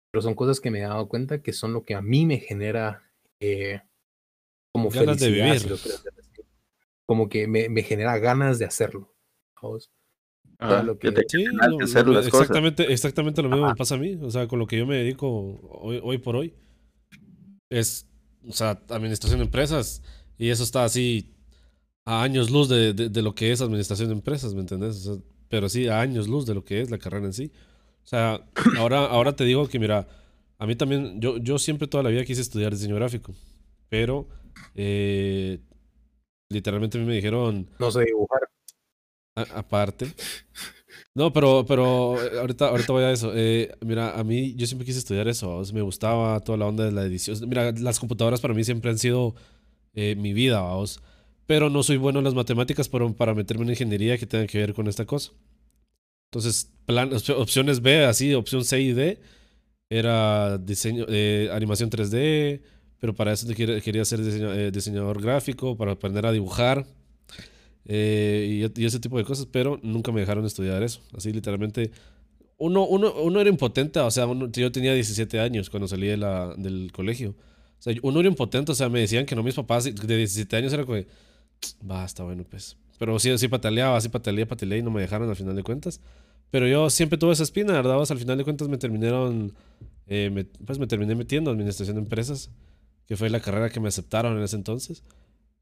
[0.09, 2.37] pero son cosas que me he dado cuenta que son lo que a mí me
[2.37, 3.03] genera
[3.41, 3.81] eh,
[4.71, 5.91] como ganas felicidad, de si lo vivir.
[6.17, 6.41] así.
[7.05, 9.13] como que me, me, genera ganas de hacerlo.
[9.61, 9.91] ¿vamos?
[10.59, 12.43] Ajá, lo que que- te Sí, ganas lo- de hacer lo- las cosas.
[12.43, 13.73] exactamente, exactamente lo mismo Ajá.
[13.73, 14.17] me pasa a mí.
[14.21, 15.27] O sea, con lo que yo me dedico
[15.81, 16.53] hoy, hoy por hoy
[17.69, 18.05] es,
[18.47, 20.01] o sea, administración de empresas.
[20.37, 21.33] Y eso está así
[22.05, 25.05] a años luz de, de- de lo que es administración de empresas, ¿me entendés?
[25.07, 27.51] O sea, pero sí, a años luz de lo que es la carrera en sí.
[28.03, 28.41] O sea,
[28.77, 30.07] ahora, ahora te digo que, mira,
[30.57, 33.33] a mí también, yo, yo siempre toda la vida quise estudiar diseño gráfico,
[33.89, 34.27] pero
[34.75, 35.59] eh,
[36.49, 38.41] literalmente a mí me dijeron, No sé dibujar.
[39.35, 40.07] a- aparte.
[41.15, 43.31] No, pero, pero eh, ahorita, ahorita voy a eso.
[43.35, 45.61] Eh, mira, a mí yo siempre quise estudiar eso.
[45.73, 47.37] Me gustaba toda la onda de la edición.
[47.49, 49.35] Mira, las computadoras para mí siempre han sido
[49.95, 51.01] eh, mi vida, vamos.
[51.47, 54.59] Pero no soy bueno en las matemáticas para, para meterme en ingeniería que tenga que
[54.59, 55.31] ver con esta cosa.
[56.31, 59.19] Entonces, plan, op- opciones B, así, opción C y D,
[59.89, 61.05] era diseño,
[61.53, 62.61] animación 3D,
[62.99, 64.21] pero para eso quería, ser
[64.71, 66.85] diseñador gráfico, para aprender a dibujar
[67.91, 71.01] eh, y, ese tipo de cosas, pero nunca me dejaron estudiar eso.
[71.17, 71.91] Así literalmente,
[72.57, 76.17] uno, uno, uno era impotente, o sea, uno- yo tenía 17 años cuando salí de
[76.17, 77.31] la, del colegio.
[77.79, 80.55] O sea, uno era impotente, o sea, me decían que no mis papás de 17
[80.55, 80.99] años era como,
[81.81, 82.77] basta, bueno, pues.
[82.99, 86.01] Pero sí, sí pataleaba, así pataleé, pataleé y no me dejaron al final de cuentas.
[86.51, 87.99] Pero yo siempre tuve esa espina, ¿verdad?
[88.09, 89.53] Al final de cuentas me terminaron,
[90.07, 92.51] eh, me- pues me terminé metiendo en administración de empresas,
[93.07, 95.03] que fue la carrera que me aceptaron en ese entonces.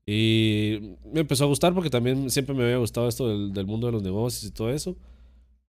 [0.07, 3.87] Y me empezó a gustar porque también siempre me había gustado esto del, del mundo
[3.87, 4.95] de los negocios y todo eso.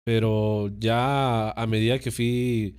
[0.05, 2.77] Pero ya a medida que fui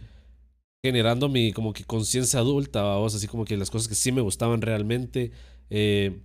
[0.84, 4.22] generando mi como que conciencia adulta, vamos, así como que las cosas que sí me
[4.22, 5.32] gustaban realmente.
[5.70, 6.22] Eh,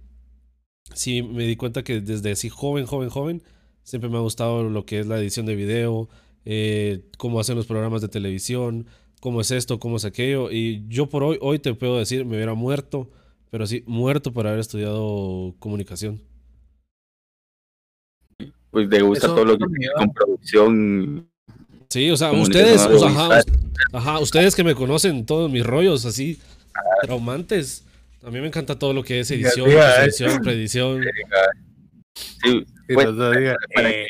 [0.94, 3.42] sí, me di cuenta que desde así joven, joven, joven,
[3.82, 6.08] siempre me ha gustado lo que es la edición de video,
[6.44, 8.86] eh, cómo hacen los programas de televisión,
[9.20, 10.50] cómo es esto, cómo es aquello.
[10.50, 13.10] Y yo por hoy, hoy te puedo decir, me hubiera muerto,
[13.54, 16.20] pero sí, muerto por haber estudiado comunicación.
[18.72, 19.64] Pues te gusta todo lo que
[19.96, 21.30] con producción.
[21.88, 22.84] Sí, o sea, ustedes,
[23.92, 26.40] ajá, ustedes que me conocen todos mis rollos así,
[27.02, 27.84] traumantes.
[28.24, 31.04] A mí me encanta todo lo que es edición, edición, predicción.
[32.14, 33.06] Sí, pues,
[33.76, 34.04] eh,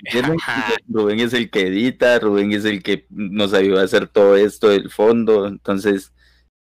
[0.89, 4.71] Rubén es el que edita, Rubén es el que nos ayuda a hacer todo esto
[4.71, 6.14] del fondo, entonces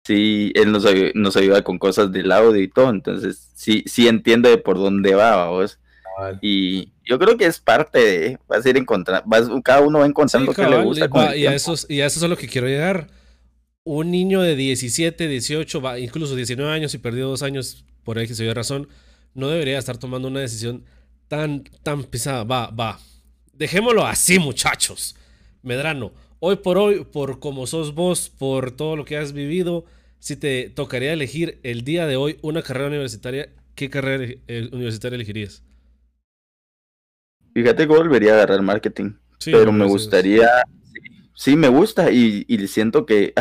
[0.03, 4.07] sí, él nos ayuda, nos ayuda con cosas del audio y todo, entonces sí, sí
[4.07, 5.79] entiende de por dónde va, vos.
[6.41, 9.27] Y yo creo que es parte de, vas a ir encontrando,
[9.63, 11.09] cada uno va encontrando que le gusta.
[11.35, 13.07] y, a eso, y a eso es a lo que quiero llegar.
[13.83, 18.27] Un niño de 17, 18, va, incluso 19 años y perdió dos años por ahí
[18.27, 18.87] que se dio razón,
[19.33, 20.83] no debería estar tomando una decisión
[21.27, 22.43] tan, tan pesada.
[22.43, 22.99] Va, va.
[23.53, 25.15] Dejémoslo así, muchachos.
[25.63, 26.11] Medrano,
[26.43, 29.85] hoy por hoy, por como sos vos, por todo lo que has vivido,
[30.19, 35.15] si te tocaría elegir el día de hoy una carrera universitaria, ¿qué carrera eh, universitaria
[35.15, 35.63] elegirías?
[37.53, 39.13] Fíjate que volvería a agarrar marketing,
[39.45, 40.49] pero me gustaría,
[41.35, 43.33] sí, me gusta y, siento que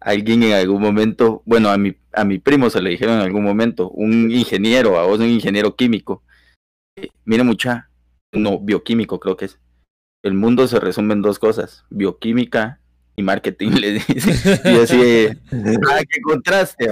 [0.00, 3.44] alguien en algún momento, bueno, a mi, a mi primo se le dijeron en algún
[3.44, 6.22] momento, un ingeniero, a vos un ingeniero químico,
[7.24, 7.90] mire mucha,
[8.32, 9.58] no, bioquímico creo que es.
[10.22, 12.80] El mundo se resume en dos cosas, bioquímica
[13.14, 14.60] y marketing, le dice.
[14.64, 15.38] Y así,
[15.90, 16.88] ah, qué contraste,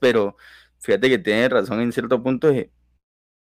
[0.00, 0.36] pero
[0.78, 2.52] fíjate que tiene razón en cierto punto.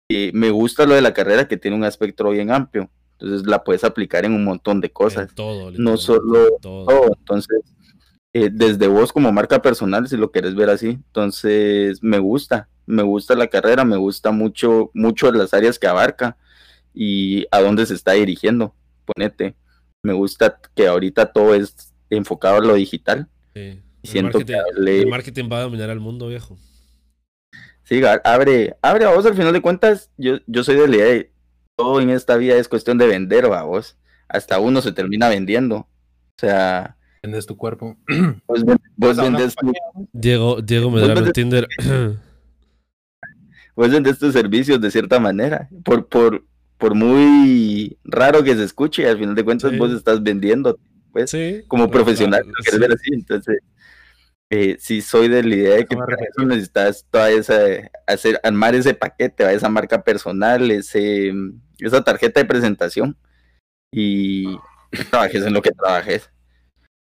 [0.09, 2.89] me gusta lo de la carrera que tiene un aspecto bien amplio.
[3.13, 5.33] Entonces la puedes aplicar en un montón de cosas.
[5.35, 7.15] todo, no solo todo.
[7.19, 7.61] Entonces,
[8.33, 10.89] eh, desde vos como marca personal, si lo quieres ver así.
[10.89, 16.37] Entonces, me gusta me gusta la carrera, me gusta mucho, mucho las áreas que abarca
[16.93, 18.75] y a dónde se está dirigiendo.
[19.05, 19.55] Ponete,
[20.03, 23.27] me gusta que ahorita todo es enfocado a lo digital.
[23.53, 23.81] Sí.
[24.03, 26.57] siento el marketing, que el marketing va a dominar al mundo, viejo.
[27.83, 31.05] Sí, abre, abre a vos, al final de cuentas, yo, yo soy de la idea
[31.07, 31.31] de
[31.75, 33.97] todo en esta vida es cuestión de vender a vos.
[34.29, 35.77] Hasta uno se termina vendiendo.
[35.77, 35.87] O
[36.37, 37.97] sea, vendes tu cuerpo.
[38.97, 39.71] Vos, vendes tu...
[40.13, 41.67] Diego, Diego me da el Tinder.
[43.75, 46.45] pues de estos servicios de cierta manera, por, por,
[46.81, 50.79] por muy raro que se escuche, al final de cuentas vos estás vendiendo,
[51.11, 51.31] pues,
[51.67, 53.59] como profesional, así, entonces,
[54.49, 55.95] eh, si soy de la idea de que
[56.43, 57.55] necesitas toda esa,
[58.07, 61.31] hacer, armar ese paquete, esa marca personal, ese,
[61.77, 63.15] esa tarjeta de presentación,
[63.93, 64.57] y
[65.11, 66.31] trabajes en lo que trabajes.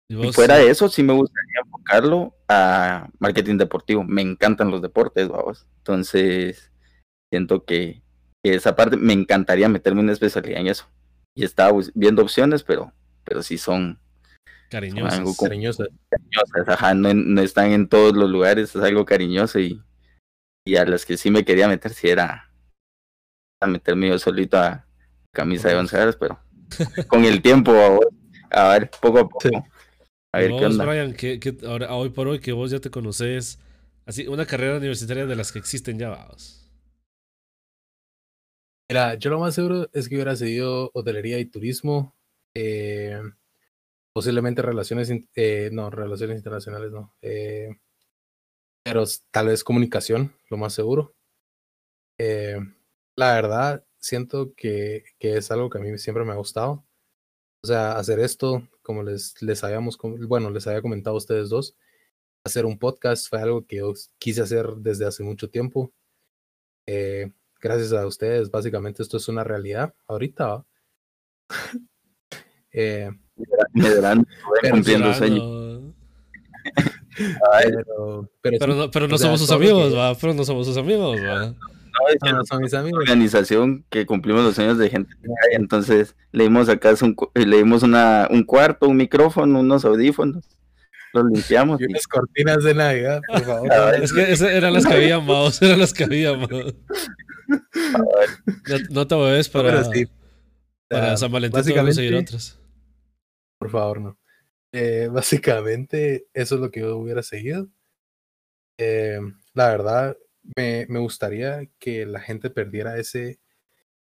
[0.09, 4.03] Y, fuera de eso, sí me gustaría enfocarlo a marketing deportivo.
[4.03, 5.65] Me encantan los deportes, vamos.
[5.77, 6.69] Entonces,
[7.31, 8.02] siento que,
[8.51, 10.85] esa parte me encantaría meterme una especialidad en eso.
[11.35, 12.91] Y estaba viendo opciones, pero,
[13.23, 13.99] pero sí son
[14.69, 15.37] cariñosas.
[15.37, 15.89] cariñosas.
[16.67, 19.81] Ajá, no, están en todos los lugares, es algo cariñoso y,
[20.65, 22.49] y a las que sí me quería meter, sí era
[23.61, 24.85] a meterme yo solito a
[25.33, 26.39] camisa de once horas, pero
[27.07, 27.71] con el tiempo,
[28.51, 29.49] a ver, poco a poco.
[30.33, 30.85] A ver, ¿qué onda?
[30.85, 33.59] Brian, que, ahora, hoy por hoy que vos ya te conoces,
[34.05, 36.62] así, una carrera universitaria de las que existen ya, vamos.
[38.89, 42.15] Mira, yo lo más seguro es que hubiera seguido hotelería y turismo,
[42.53, 43.21] eh,
[44.13, 47.69] posiblemente relaciones, eh, no, relaciones internacionales, no, eh,
[48.83, 51.15] pero tal vez comunicación, lo más seguro.
[53.15, 56.85] la verdad, siento que, que es algo que a mí siempre me ha gustado.
[57.63, 61.75] O sea, hacer esto, como les, les habíamos, bueno, les había comentado a ustedes dos,
[62.45, 65.93] hacer un podcast fue algo que yo quise hacer desde hace mucho tiempo.
[66.85, 67.31] Eh,
[67.63, 70.65] gracias a ustedes, básicamente esto es una realidad ahorita.
[72.71, 73.09] eh,
[74.69, 75.93] cumpliendo sueños.
[77.63, 81.55] pero, pero, no, pero no somos sus amigos, va, pero no somos sus amigos, va
[82.31, 82.99] no, son mis amigos.
[82.99, 85.15] Organización que cumplimos los años de gente.
[85.51, 90.45] Entonces leímos acá un, leímos una, un cuarto, un micrófono, unos audífonos.
[91.13, 91.79] Los limpiamos.
[91.79, 93.69] Y unas cortinas de Navidad, por favor.
[94.01, 95.21] es que esas eran las que había,
[95.61, 96.33] Eran las que había,
[97.47, 99.83] No, no te ves para,
[100.89, 101.59] para San Valentín.
[101.59, 102.59] Básicamente, seguir otras.
[103.57, 104.19] Por favor, no.
[104.71, 107.67] Eh, básicamente, eso es lo que yo hubiera seguido.
[108.77, 109.19] Eh,
[109.53, 110.17] la verdad,
[110.55, 113.39] me, me, gustaría que la gente perdiera ese,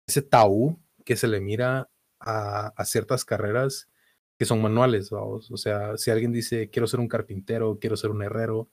[0.06, 1.88] ese tabú que se le mira
[2.20, 3.88] a, a ciertas carreras
[4.40, 5.50] que son manuales, vamos.
[5.50, 8.70] O sea, si alguien dice, quiero ser un carpintero, quiero ser un herrero,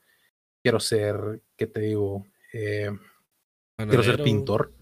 [0.64, 2.26] quiero ser, ¿qué te digo?
[2.54, 2.90] Eh,
[3.86, 4.24] quiero ser Panadero.
[4.24, 4.74] pintor,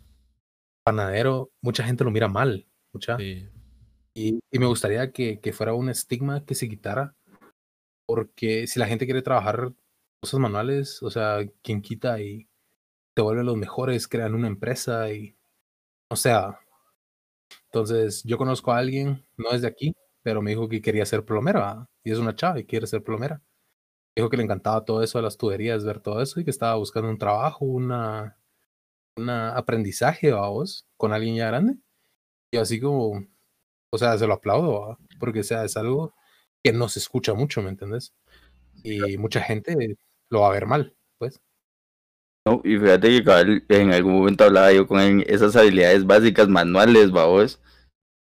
[0.85, 3.17] panadero, mucha gente lo mira mal, mucha.
[3.17, 3.47] Sí.
[4.15, 7.15] Y, y me gustaría que, que fuera un estigma que se quitara,
[8.07, 9.73] porque si la gente quiere trabajar
[10.21, 12.47] cosas manuales, o sea, quien quita y
[13.13, 15.35] te vuelven los mejores, crean una empresa y,
[16.09, 16.59] o sea,
[17.65, 19.93] entonces yo conozco a alguien, no es de aquí,
[20.23, 23.41] pero me dijo que quería ser plomera, y es una chava y quiere ser plomera.
[24.15, 26.75] Dijo que le encantaba todo eso de las tuberías, ver todo eso y que estaba
[26.75, 28.37] buscando un trabajo, una,
[29.17, 31.75] una aprendizaje, vos, con alguien ya grande.
[32.51, 33.25] Y así como,
[33.91, 34.99] o sea, se lo aplaudo, ¿va?
[35.19, 36.13] porque o sea, es algo
[36.63, 38.13] que no se escucha mucho, ¿me entendés?
[38.83, 39.97] Y mucha gente
[40.29, 41.41] lo va a ver mal, pues.
[42.47, 46.47] No, y fíjate que cabal, en algún momento hablaba yo con él, esas habilidades básicas
[46.47, 47.59] manuales, babos.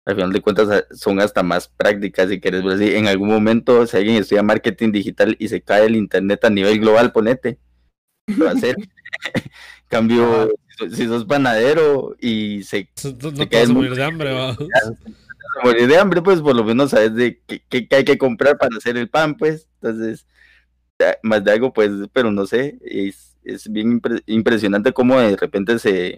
[0.07, 2.95] Al final de cuentas a- son hasta más prácticas si quieres ver así.
[2.97, 6.81] En algún momento, si alguien estudia marketing digital y se cae el internet a nivel
[6.81, 7.59] global, ponete.
[8.29, 8.77] Lo va a hacer.
[9.89, 10.51] Cambio.
[10.77, 14.57] Si sos- panadero y se No, no Te vas a morir de hambre, va.
[15.65, 18.97] morir de hambre, pues por lo menos sabes de qué, hay que comprar para hacer
[18.97, 19.69] el pan, pues.
[19.81, 20.27] Entonces,
[21.23, 25.79] más de algo, pues, pero no sé, es, es bien impre- impresionante cómo de repente
[25.79, 26.17] se,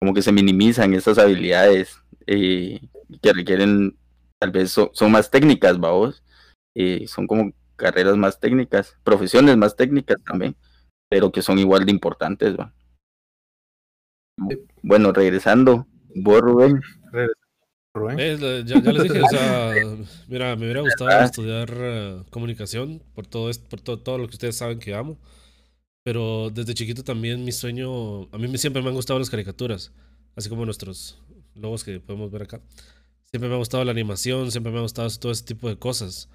[0.00, 2.80] como que se minimizan esas habilidades eh,
[3.22, 3.96] que requieren,
[4.38, 6.22] tal vez so- son más técnicas, vamos,
[7.06, 10.56] son como carreras más técnicas, profesiones más técnicas también,
[11.08, 12.72] pero que son igual de importantes, va.
[14.82, 16.80] Bueno, regresando, vos, Rubén,
[17.94, 18.18] Rubén.
[18.20, 18.36] Eh,
[18.66, 19.72] ya, ya les dije, o sea,
[20.28, 21.24] mira, me hubiera gustado Ah.
[21.24, 25.16] estudiar eh, comunicación por todo esto, por todo, todo lo que ustedes saben que amo.
[26.04, 29.92] Pero desde chiquito también mi sueño, a mí me- siempre me han gustado las caricaturas,
[30.36, 31.18] así como nuestros
[31.54, 32.60] logos que podemos ver acá.
[33.24, 36.28] Siempre me ha gustado la animación, siempre me ha gustado todo ese tipo de cosas.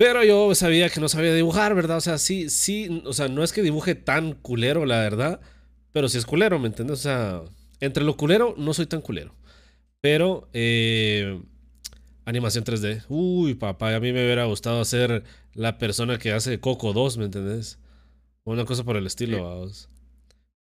[0.00, 1.98] Pero yo sabía que no sabía dibujar, ¿verdad?
[1.98, 5.42] O sea, sí, sí, o sea, no es que dibuje tan culero, la verdad,
[5.92, 7.00] pero sí es culero, ¿me entiendes?
[7.00, 7.42] O sea,
[7.80, 9.34] entre lo culero, no soy tan culero.
[10.00, 11.38] Pero, eh,
[12.24, 13.02] animación 3D.
[13.10, 15.22] Uy, papá, a mí me hubiera gustado ser
[15.52, 17.78] la persona que hace Coco 2, ¿me entendés?
[18.44, 19.42] O una cosa por el estilo, Sí.
[19.42, 19.88] vamos.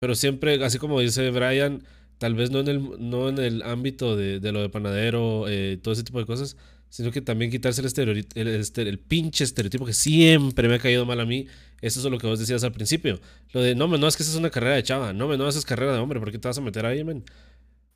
[0.00, 1.84] Pero siempre, así como dice Brian,
[2.18, 5.78] tal vez no en el, no en el ámbito de, de lo de panadero, eh,
[5.80, 6.56] todo ese tipo de cosas,
[6.88, 10.78] sino que también quitarse el, estereoti- el, este- el pinche estereotipo que siempre me ha
[10.78, 11.46] caído mal a mí.
[11.80, 13.20] Eso es lo que vos decías al principio.
[13.52, 15.12] Lo de, no, me no, es que esa es una carrera de chava.
[15.12, 16.18] No, me no, esa es carrera de hombre.
[16.20, 17.24] ¿Por qué te vas a meter ahí, men?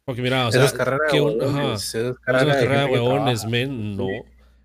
[0.04, 3.44] Porque mira, o sea, es carrera que de un- huevones, es carrera de carrera huevones,
[3.46, 4.06] men, no.
[4.06, 4.12] Sí.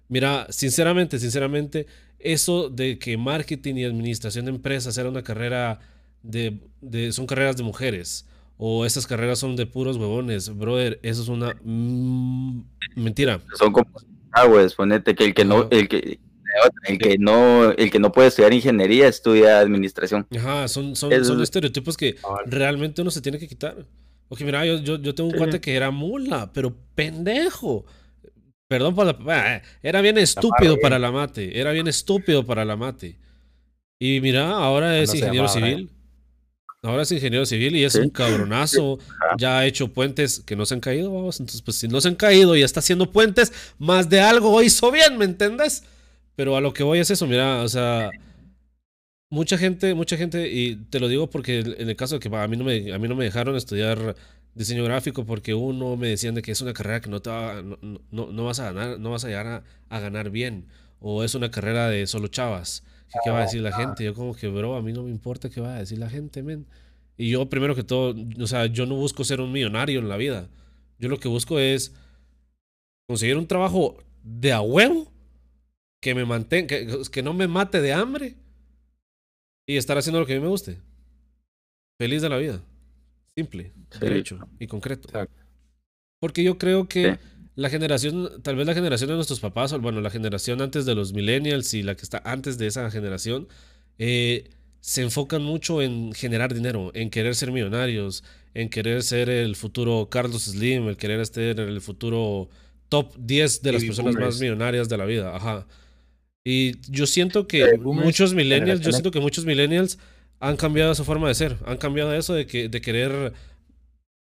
[0.09, 1.85] Mira, sinceramente, sinceramente,
[2.19, 5.79] eso de que marketing y administración de empresas era una carrera
[6.23, 8.25] de, de- son carreras de mujeres,
[8.57, 12.61] o esas carreras son de puros huevones, brother, eso es una mm,
[12.95, 13.39] mentira.
[13.59, 13.85] son como
[14.33, 16.19] ah, pues, ponete que el que no, el que
[16.87, 20.25] el que no, el que no puede estudiar ingeniería estudia administración.
[20.35, 22.15] Ajá, son, son, son es- estereotipos que
[22.45, 23.85] realmente uno se tiene que quitar.
[24.29, 25.37] Porque mira, yo, yo, yo tengo un Sí.
[25.37, 27.85] cuate que era mula, pero pendejo.
[28.67, 29.17] Perdón por la...
[29.33, 31.57] ah, Era bien estúpido para la mate.
[31.59, 33.17] Era bien estúpido para la mate.
[33.99, 35.89] Y mira, ahora es ingeniero llamaba civil.
[36.83, 37.99] Ahora es ingeniero civil y es Sí.
[37.99, 38.99] un cabronazo.
[39.37, 41.39] Ya ha hecho puentes que no se han caído, vamos.
[41.39, 44.91] Entonces, pues si no se han caído y está haciendo puentes, más de algo hizo
[44.91, 45.83] bien, ¿me entendés?
[46.35, 48.11] Pero a lo que voy es eso, mira, o sea,
[49.29, 52.47] mucha gente, mucha gente, y te lo digo porque en el caso de que a
[52.47, 54.15] mí no me, a mí no me dejaron estudiar
[54.53, 57.61] diseño gráfico porque uno me decían de que es una carrera que no te va,
[57.61, 60.67] no, no- vas a ganar, no vas a llegar a, a ganar bien,
[60.99, 62.83] o es una carrera de solo chavas.
[63.11, 64.03] ¿Qué, qué va a decir la gente?
[64.03, 66.43] Yo como que, bro, a mí no me importa qué va a decir la gente,
[66.43, 66.65] men.
[67.17, 70.17] Y yo primero que todo, o sea, yo no busco ser un millonario en la
[70.17, 70.49] vida.
[70.99, 71.93] Yo lo que busco es
[73.07, 75.11] conseguir un trabajo de a huevo
[76.01, 78.35] que me mantenga, que, que no me mate de hambre
[79.65, 80.77] y estar haciendo lo que a mí me guste.
[81.99, 82.61] Feliz de la vida.
[83.35, 83.99] Simple, Sí.
[83.99, 85.07] derecho y concreto.
[85.07, 85.41] Exacto.
[86.19, 87.19] Porque yo creo que Sí.
[87.57, 90.93] La generación, tal vez la generación de nuestros papás, o bueno, la generación antes de
[90.93, 93.47] los millennials y la que está antes de esa generación,
[93.97, 99.55] eh, se enfocan mucho en generar dinero, en querer ser millonarios, en querer ser el
[99.55, 102.47] futuro Carlos Slim, el querer ser el futuro
[102.89, 105.35] top 10 de las personas más millonarias de la vida.
[105.35, 105.65] Ajá.
[106.45, 109.97] Y yo siento que boomers, muchos millennials, yo siento que muchos millennials
[110.39, 113.33] han cambiado su forma de ser, han cambiado eso de que de querer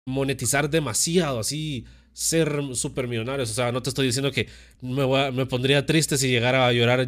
[0.05, 3.49] monetizar demasiado, así ser súper millonarios.
[3.51, 4.47] O sea, no te estoy diciendo que
[4.81, 7.07] me, voy a- me pondría triste si llegara a llorar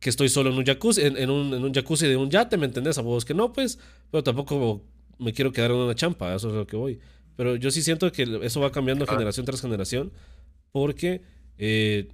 [0.00, 2.56] que estoy solo en un jacuzzi, en, en un, en un jacuzzi de un yate,
[2.56, 2.98] ¿me entendés?
[2.98, 3.78] A vos que no, pues,
[4.10, 4.82] pero tampoco
[5.18, 6.98] me quiero quedar en una champa, eso es lo que voy.
[7.36, 9.12] Pero yo sí siento que eso va cambiando Ah.
[9.12, 10.12] generación tras generación,
[10.72, 11.22] porque
[11.56, 12.08] Eh,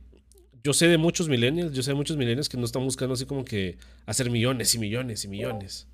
[0.63, 3.25] yo sé de muchos millennials, yo sé de muchos millennials que no están buscando así
[3.25, 5.87] como que hacer millones y millones y millones.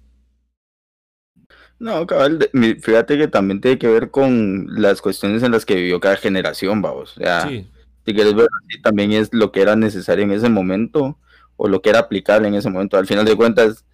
[1.78, 2.50] No, cabal,
[2.80, 6.80] fíjate que también tiene que ver con las cuestiones en las que vivió cada generación,
[6.80, 7.16] vamos.
[7.18, 8.48] O sea, si quieres ver
[8.82, 11.18] también es lo que era necesario en ese momento
[11.56, 12.96] o lo que era aplicable en ese momento.
[12.96, 13.84] Al final de cuentas,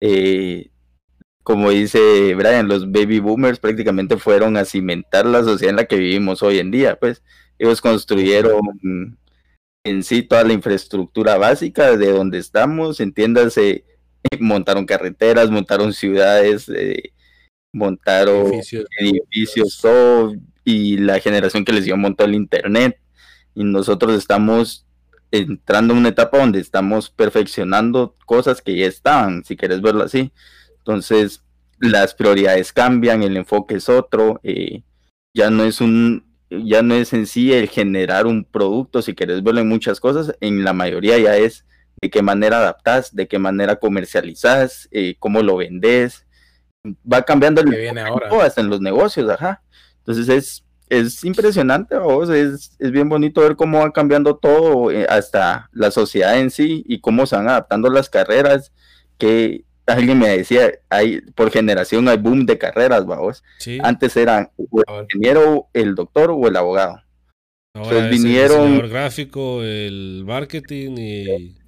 [0.00, 0.70] eh,
[1.42, 5.96] como dice Brian, los baby boomers prácticamente fueron a cimentar la sociedad en la que
[5.96, 7.22] vivimos hoy en día, pues
[7.58, 8.60] ellos construyeron
[9.84, 13.84] en sí toda la infraestructura básica de donde estamos, entiéndase,
[14.38, 17.12] montaron carreteras, montaron ciudades, eh,
[17.72, 18.52] montaron
[18.98, 22.98] edificios, todo, y la generación que les dio montó el internet,
[23.54, 24.86] y nosotros estamos
[25.30, 30.32] entrando en una etapa donde estamos perfeccionando cosas que ya estaban, si quieres verlo así.
[30.78, 31.42] Entonces,
[31.78, 34.82] las prioridades cambian, el enfoque es otro, eh,
[35.32, 39.42] ya no es un, ya no es en sí el generar un producto, si quieres
[39.42, 41.64] verlo en muchas cosas, en la mayoría ya es
[42.00, 46.26] de qué manera adaptas, de qué manera comercializas, eh, cómo lo vendes,
[46.84, 48.28] va cambiando el viene ahora.
[48.44, 49.62] hasta en los negocios, ajá.
[49.98, 55.06] Entonces es, es impresionante, vos, es, es bien bonito ver cómo va cambiando todo, eh,
[55.08, 58.72] hasta la sociedad en sí y cómo se van adaptando las carreras,
[59.18, 63.42] que alguien me decía, hay, por generación hay boom de carreras, vamos.
[63.82, 67.02] Antes eran el ingeniero, el doctor o el abogado.
[67.74, 71.59] Ahora vinieron el gráfico, el marketing y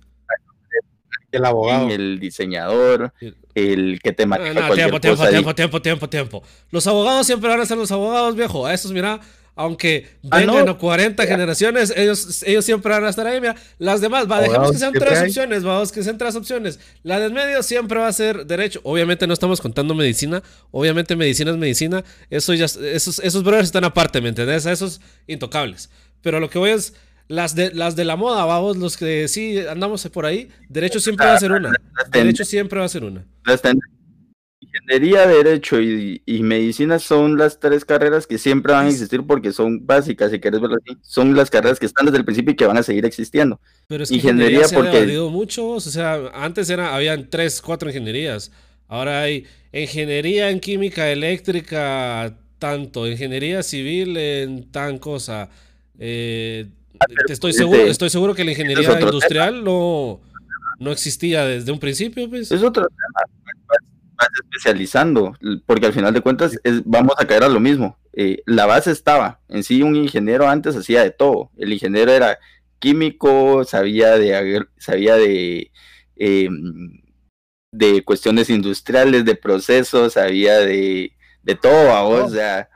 [1.33, 3.13] el abogado, el diseñador,
[3.55, 6.43] el que te maneja no, tiempo, tiempo, tiempo, tiempo, tiempo, tiempo.
[6.71, 8.67] Los abogados siempre van a ser los abogados, viejo.
[8.67, 9.21] A esos, mira,
[9.55, 10.79] aunque ah, vengan no.
[10.79, 13.41] 40 generaciones, ellos, ellos siempre van a estar ahí.
[13.41, 16.81] Mira, las demás, va, dejemos que sean tres opciones, vamos, que sean tres opciones.
[17.03, 18.81] La del medio siempre va a ser derecho.
[18.85, 22.03] Obviamente no estamos contando medicina, obviamente medicina es medicina.
[22.31, 24.65] Eso ya, esos, esos brothers están aparte, ¿me entendés?
[24.65, 25.91] Esos intocables.
[26.23, 26.95] Pero lo que voy es,
[27.33, 31.27] las de, las de la moda, vamos, los que sí andamos por ahí, derecho siempre
[31.27, 31.73] va a ser una.
[32.11, 33.25] Derecho siempre va a ser una.
[34.61, 39.87] Ingeniería, Derecho y, Medicina son las tres carreras que siempre van a existir porque son
[39.87, 40.99] básicas, si quieres verlo así.
[41.03, 43.61] Son las carreras que están desde el principio y que van a seguir existiendo.
[43.87, 44.99] Pero es que ingeniería, se porque...
[44.99, 48.53] ha mucho, o sea, antes era, habían tres, cuatro ingenierías.
[48.89, 55.49] Ahora hay ingeniería en química eléctrica, tanto, ingeniería civil en tan cosa.
[55.99, 56.67] Eh,
[57.29, 60.21] estoy, seguro, estoy seguro que la ingeniería industrial no,
[60.79, 62.29] no existía desde un principio.
[62.29, 62.51] Pues.
[62.51, 65.37] Es otro tema especializando,
[65.67, 67.99] porque al final de cuentas vamos a caer a lo mismo.
[68.13, 71.51] Eh, la base estaba, en sí un ingeniero antes hacía de todo.
[71.57, 72.39] El ingeniero era
[72.79, 75.71] químico, sabía de, sabía de,
[76.17, 77.01] em,
[77.73, 81.13] de cuestiones industriales, de procesos, sabía de,
[81.43, 82.69] de todo, o sea,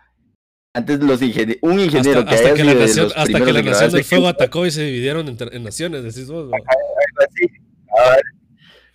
[0.77, 3.93] antes los ingenieros, un ingeniero hasta, que, hasta que la nación, hasta que la nación
[3.93, 6.51] del fuego atacó y se dividieron en, naciones, decís vos.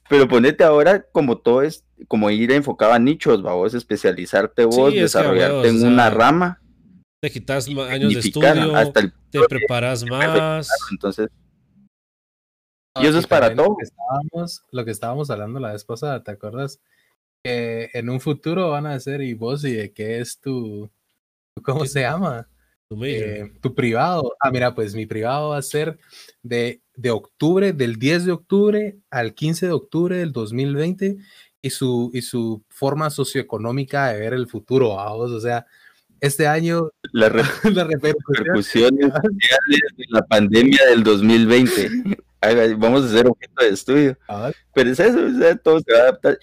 [0.07, 5.69] Pero ponete ahora como todo es, como ir enfocado a nichos, vos, especializarte vos, desarrollarte
[5.69, 6.61] en una rama.
[7.19, 8.93] Te quitas años de estudio,
[9.31, 10.69] te preparas más.
[10.91, 11.29] Entonces,
[13.01, 13.69] y eso es para todo.
[13.69, 16.79] Lo que, estábamos, lo que estábamos hablando la vez pasada, ¿te acuerdas?
[17.43, 20.91] Que en un futuro van a ser y vos y de qué es tu,
[21.63, 22.47] ¿cómo se llama?
[23.03, 24.33] Eh, tu privado.
[24.39, 25.97] Ah, mira, pues mi privado va a ser
[26.43, 31.17] de, de octubre, del 10 de octubre al 15 de octubre del 2020
[31.61, 35.65] y su, y su forma socioeconómica de ver el futuro, vamos, o sea,
[36.19, 37.29] este año la,
[37.73, 41.89] la repercusiones de la pandemia del 2020.
[42.77, 44.17] Vamos a hacer objeto de estudio.
[44.73, 45.19] Pero es eso,
[45.63, 46.37] todo se va a adaptar.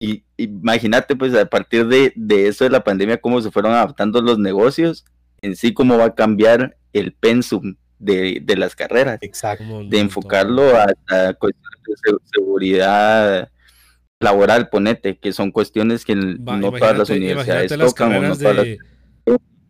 [0.00, 4.22] Y imagínate, pues, a partir de, de, eso de la pandemia, cómo se fueron adaptando
[4.22, 5.04] los negocios
[5.42, 9.18] en sí cómo va a cambiar el pensum de, las carreras.
[9.22, 9.84] Exacto.
[9.84, 10.86] De enfocarlo a,
[11.34, 13.50] cuestiones de seguridad
[14.18, 18.36] laboral, ponete, que son cuestiones que no todas las universidades tocan.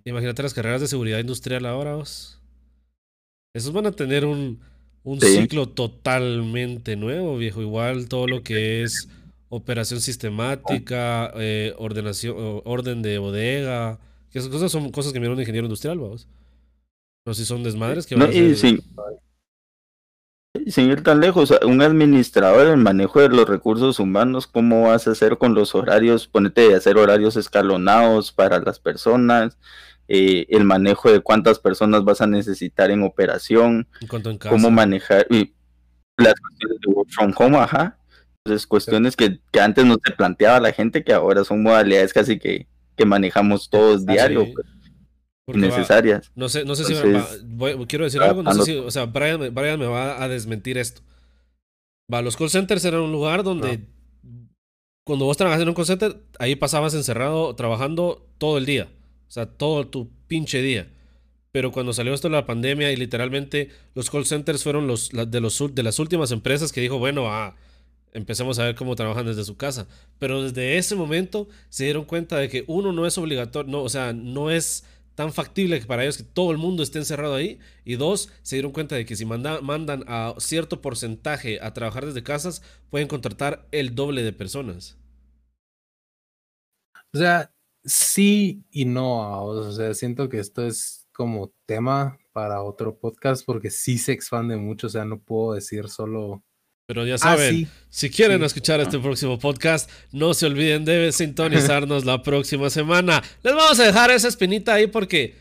[0.05, 2.41] Imagínate las carreras de seguridad industrial ahora, vos.
[3.55, 4.61] Esos van a tener un,
[5.21, 7.61] ciclo totalmente nuevo, viejo.
[7.61, 9.09] Igual todo lo que es
[9.51, 13.99] operación sistemática, eh, ordenación, orden de bodega,
[14.31, 16.29] que esas cosas son cosas que me un ingeniero industrial, vamos.
[17.25, 18.81] Pero si son desmadres que van a sin,
[20.69, 25.07] sin ir tan lejos, un administrador en el manejo de los recursos humanos, ¿cómo vas
[25.07, 26.29] a hacer con los horarios?
[26.29, 29.59] Ponete de hacer horarios escalonados para las personas,
[30.07, 33.89] eh, el manejo de cuántas personas vas a necesitar en operación,
[34.49, 35.55] cómo manejar y
[36.17, 38.00] las cuestiones de work from home, ajá.
[38.51, 42.39] Entonces, cuestiones que, que antes no se planteaba la gente, que ahora son modalidades casi
[42.39, 44.47] que que manejamos todos diario.
[44.53, 44.67] Pues.
[45.49, 46.31] Va- necesarias.
[46.35, 48.77] no sé, no sé si Entonces, va- voy- quiero decir va algo, no sé si,
[48.77, 51.01] o sea, Brian, me- Brian me va a desmentir esto.
[52.13, 53.89] Va, los call centers eran un lugar donde
[55.05, 58.89] cuando vos trabajas en un call center, ahí pasabas encerrado trabajando todo el día.
[59.29, 60.93] O sea, todo tu pinche día.
[61.53, 65.27] Pero cuando salió esto de la pandemia y literalmente los call centers fueron los, la-
[65.27, 67.57] de, los, de las últimas empresas que dijo, bueno, ah,
[68.13, 69.87] empecemos a ver cómo trabajan desde su casa.
[70.19, 73.89] Pero desde ese momento se dieron cuenta de que uno no es obligatorio, no, o
[73.89, 74.85] sea, no es
[75.15, 77.59] tan factible que para ellos que todo el mundo esté encerrado ahí.
[77.85, 82.07] Y dos, se dieron cuenta de que si manda- mandan a cierto porcentaje a trabajar
[82.07, 84.97] desde casas, pueden contratar el doble de personas.
[87.15, 87.53] O sea,
[87.85, 89.45] sí y no.
[89.45, 94.57] O sea, siento que esto es como tema para otro podcast porque sí se expande
[94.57, 94.87] mucho.
[94.87, 96.43] O sea, no puedo decir solo.
[96.93, 97.67] Pero ya Ah, saben, sí.
[97.89, 98.47] si quieren Sí.
[98.47, 103.23] escuchar este próximo podcast, no se olviden de sintonizarnos la próxima semana.
[103.45, 105.37] Les vamos a dejar esa espinita ahí porque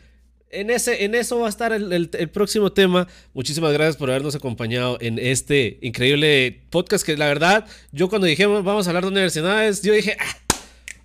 [0.52, 3.08] en, ese, en eso va a estar el, el- el próximo tema.
[3.34, 8.62] Muchísimas gracias por habernos acompañado en este increíble podcast que la verdad, yo cuando dijimos
[8.62, 10.36] vamos a hablar de universidades, yo dije, "Ah,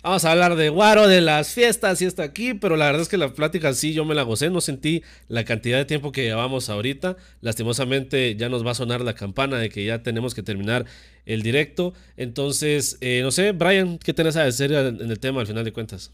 [0.06, 3.08] vamos a hablar de Guaro, de las fiestas y esto aquí, pero la verdad es
[3.08, 6.22] que la plática sí, yo me la gocé, no sentí la cantidad de tiempo que
[6.22, 7.16] llevamos ahorita.
[7.40, 10.86] Lastimosamente ya nos va a sonar la campana de que ya tenemos que terminar
[11.24, 11.92] el directo.
[12.16, 15.72] Entonces, eh, no sé, Brian, ¿qué tenés a decir en el tema al final de
[15.72, 16.12] cuentas?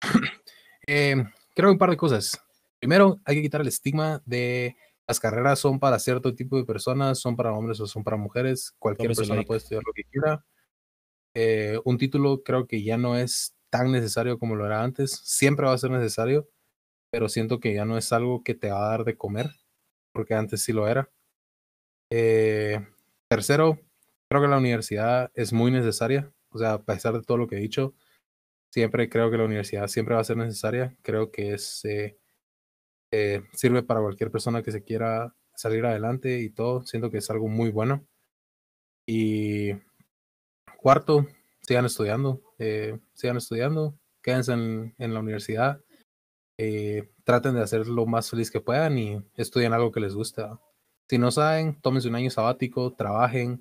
[0.88, 1.16] Eh,
[1.52, 2.40] creo un par de cosas.
[2.78, 4.76] Primero, hay que quitar el estigma de
[5.08, 8.72] las carreras son para cierto tipo de personas, son para hombres o son para mujeres.
[8.78, 10.44] Cualquier persona puede estudiar lo que quiera.
[11.38, 15.12] Eh, un título creo que ya no es tan necesario como lo era antes.
[15.22, 16.48] Siempre va a ser necesario,
[17.10, 19.50] pero siento que ya no es algo que te va a dar de comer,
[20.12, 21.10] porque antes sí lo era.
[22.10, 22.86] Eh,
[23.28, 23.78] tercero,
[24.30, 26.32] creo que la universidad es muy necesaria.
[26.50, 27.94] O sea, a pesar de todo lo que he dicho,
[28.70, 30.96] siempre creo que la universidad siempre va a ser necesaria.
[31.02, 36.84] Creo que es, eh, sirve para cualquier persona que se quiera salir adelante y todo.
[36.86, 38.06] Siento que es algo muy bueno.
[39.06, 39.72] Y
[40.86, 41.26] cuarto,
[41.62, 45.80] sigan estudiando, eh, sigan estudiando, quédense en, en la universidad,
[46.58, 50.60] eh, traten de hacer lo más feliz que puedan y estudien algo que les gusta.
[51.08, 53.60] Si no saben, tómense un año sabático, trabajen,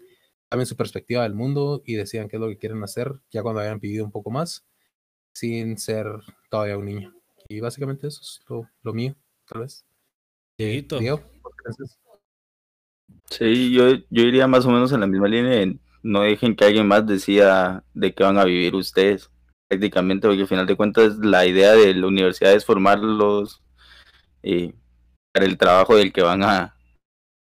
[0.50, 3.60] cambien su perspectiva del mundo y decidan qué es lo que quieren hacer ya cuando
[3.60, 4.64] hayan vivido un poco más,
[5.34, 6.06] sin ser
[6.52, 7.12] todavía un niño.
[7.50, 9.16] Y básicamente eso es lo, lo mío,
[9.48, 9.84] tal vez.
[10.60, 10.86] Eh.
[11.00, 11.24] Diego.
[13.32, 15.54] Sí, yo, yo iría más o menos en la misma línea.
[15.54, 19.32] de No dejen que alguien más decida de qué van a vivir ustedes.
[19.68, 23.64] Prácticamente, porque al final de cuentas la idea de la universidad es formarlos
[24.44, 24.76] eh,
[25.34, 26.78] para el trabajo del que van a,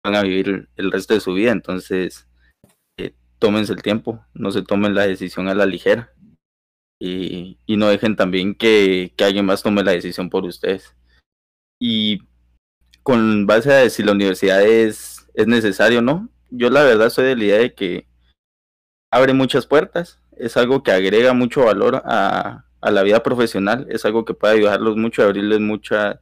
[0.05, 1.51] van a vivir el resto de su vida.
[1.51, 2.27] Entonces,
[2.99, 6.13] eh, tómense el tiempo, no se tomen la decisión a la ligera.
[6.99, 10.95] Y, y no dejen también que, que alguien más tome la decisión por ustedes.
[11.79, 12.19] Y
[13.01, 17.35] con base a si la universidad es, es necesario no, yo la verdad soy de
[17.35, 18.10] la idea de que
[19.11, 24.25] abre muchas puertas, es algo que agrega mucho valor a, la vida profesional, es algo
[24.25, 26.19] que puede ayudarlos mucho abrirles mucha,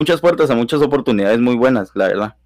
[0.00, 2.36] muchas puertas a muchas oportunidades muy buenas, la verdad.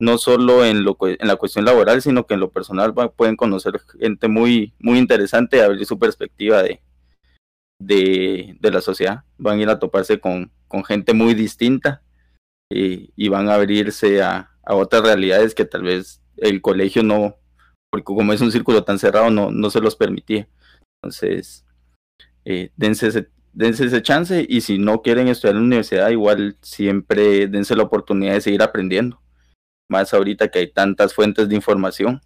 [0.00, 3.80] No solo en, lo, en la cuestión laboral, sino que en lo personal pueden conocer
[4.00, 6.80] gente muy, muy interesante abrir su perspectiva de,
[7.78, 9.22] de, la sociedad.
[9.38, 12.02] Van a ir a toparse con, con gente muy distinta
[12.68, 17.36] y, y van a abrirse a, a otras realidades que tal vez el colegio no,
[17.92, 20.48] porque como es un círculo tan cerrado, no, no se los permitía.
[21.02, 21.66] Entonces,
[22.46, 26.56] eh, dense, ese, dense ese chance y si no quieren estudiar en la universidad, igual
[26.62, 29.20] siempre dense la oportunidad de seguir aprendiendo.
[29.90, 32.22] Más ahorita que hay tantas fuentes de información,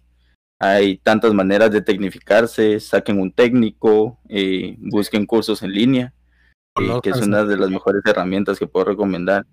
[0.57, 6.13] hay tantas maneras de tecnificarse, saquen un técnico, eh, busquen cursos en línea,
[6.79, 9.45] eh, que es una de las mejores herramientas que puedo recomendar.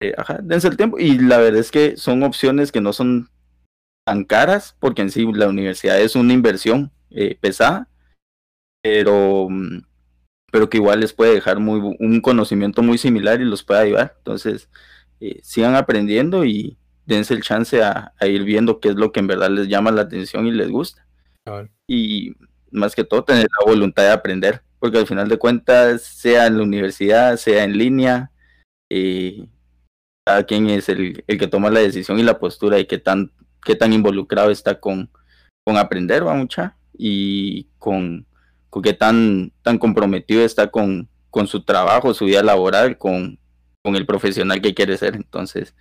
[0.00, 0.98] Eh, ajá, dense el tiempo.
[0.98, 3.28] Y la verdad es que son opciones que no son
[4.06, 7.88] tan caras, porque en sí la universidad es una inversión eh, pesada,
[8.80, 9.82] pero, mm,
[10.52, 14.14] pero que igual les puede dejar muy, un conocimiento muy similar y los puede ayudar.
[14.18, 14.70] Entonces,
[15.20, 19.20] eh, sigan aprendiendo y dense el chance a, a ir viendo qué es lo que
[19.20, 21.04] en verdad les llama la atención y les gusta.
[21.88, 22.34] Y
[22.70, 26.58] más que todo, tener la voluntad de aprender, porque al final de cuentas, sea en
[26.58, 28.30] la universidad, sea en línea,
[28.88, 29.48] eh,
[30.24, 33.32] cada quien es el, el que toma la decisión y la postura y qué tan,
[33.66, 35.10] qué tan involucrado está con,
[35.64, 38.24] con aprender, va mucha, y con,
[38.70, 43.38] con qué tan, tan comprometido está con, con su trabajo, su vida laboral, con,
[43.82, 45.16] con el profesional que quiere ser.
[45.16, 45.74] Entonces,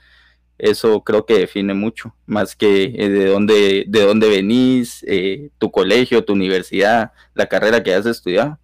[0.57, 5.69] eso creo que define mucho, más que eh, de dónde, de dónde venís, eh, tu
[5.69, 8.59] colegio, tu universidad, la carrera que has estudiado.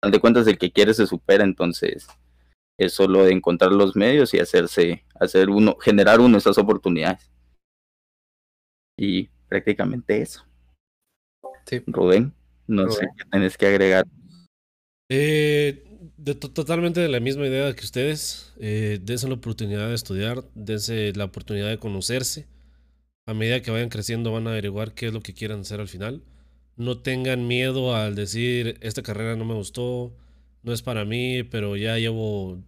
[0.00, 2.08] Al de cuentas, el que quiere se supera, entonces
[2.78, 7.31] es solo de encontrar los medios y hacerse, hacer uno, generar uno esas oportunidades.
[8.96, 10.44] Y prácticamente eso.
[11.66, 11.82] Sí.
[11.86, 12.32] Rubén,
[12.66, 14.06] no sé qué tenés que agregar.
[15.08, 15.84] Eh,
[16.16, 18.52] de to- totalmente de la misma idea que ustedes.
[18.58, 22.46] Eh, dense la oportunidad de estudiar, dense la oportunidad de conocerse.
[23.26, 25.88] A medida que vayan creciendo van a averiguar qué es lo que quieran hacer al
[25.88, 26.22] final.
[26.76, 30.16] No tengan miedo al decir, esta carrera no me gustó,
[30.62, 32.58] no es para mí, pero ya llevo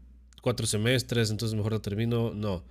[0.43, 2.33] cuatro semestres, entonces mejor la termino.
[2.35, 2.63] No.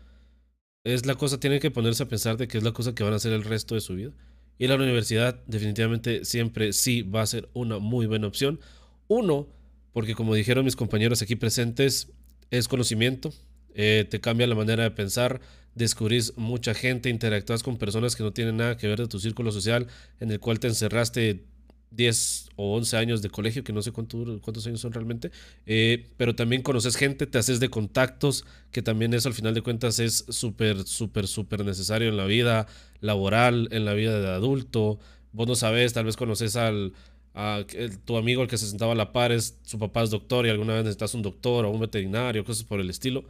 [0.83, 3.13] Es la cosa, tienen que ponerse a pensar de que es la cosa que van
[3.13, 4.11] a hacer el resto de su vida.
[4.59, 8.59] A la universidad definitivamente siempre sí va a ser una muy buena opción.
[9.07, 9.47] Uno,
[9.93, 12.11] porque como dijeron mis compañeros aquí presentes,
[12.51, 13.33] es conocimiento,
[13.75, 15.39] eh, te cambia la manera de pensar,
[15.73, 19.51] descubrís mucha gente, interactúas con personas que no tienen nada que ver de tu círculo
[19.51, 19.87] social,
[20.19, 21.45] en el cual te encerraste
[21.95, 25.31] 10 o 11 años de colegio, que no sé cuánto cuántos años son realmente,
[25.65, 29.61] eh, pero también conoces gente, te haces de contactos, que también eso al final de
[29.61, 32.67] cuentas es súper, súper, súper necesario en la vida
[32.99, 34.99] laboral, en la vida de adulto.
[35.31, 36.93] Vos no sabes, tal vez conoces al,
[37.33, 37.65] a
[38.05, 40.49] tu amigo el que se sentaba a la par, es, su papá es doctor y
[40.49, 43.25] alguna vez necesitas un doctor o un veterinario, cosas por el estilo.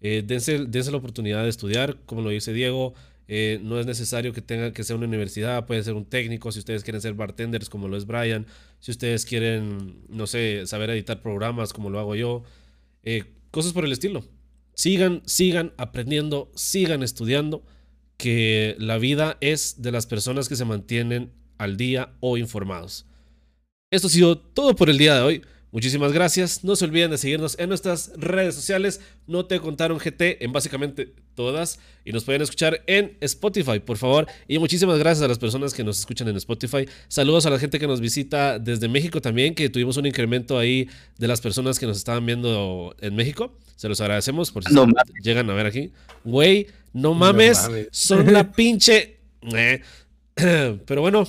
[0.00, 2.94] Eh, dense, dense la oportunidad de estudiar, como lo dice Diego.
[3.28, 6.60] Eh, no es necesario que tenga que ser una universidad, puede ser un técnico, si
[6.60, 8.46] ustedes quieren ser bartenders como lo es Brian,
[8.78, 12.44] si ustedes quieren, no sé, saber editar programas como lo hago yo,
[13.02, 14.24] eh, cosas por el estilo.
[14.74, 17.64] Sigan, sigan aprendiendo, sigan estudiando,
[18.16, 23.06] que la vida es de las personas que se mantienen al día o informados.
[23.90, 25.42] Esto ha sido todo por el día de hoy.
[25.72, 26.64] Muchísimas gracias.
[26.64, 29.00] No se olviden de seguirnos en nuestras redes sociales.
[29.26, 31.78] No te contaron GT en básicamente todas.
[32.04, 34.26] Y nos pueden escuchar en Spotify, por favor.
[34.48, 36.88] Y muchísimas gracias a las personas que nos escuchan en Spotify.
[37.08, 40.88] Saludos a la gente que nos visita desde México también, que tuvimos un incremento ahí
[41.18, 43.56] de las personas que nos estaban viendo en México.
[43.74, 44.86] Se los agradecemos por si No
[45.22, 45.92] llegan a ver aquí.
[46.24, 47.62] Güey, no mames.
[47.64, 47.88] mames.
[47.90, 49.18] Son la pinche.
[49.54, 49.82] Eh.
[50.34, 51.26] Pero bueno,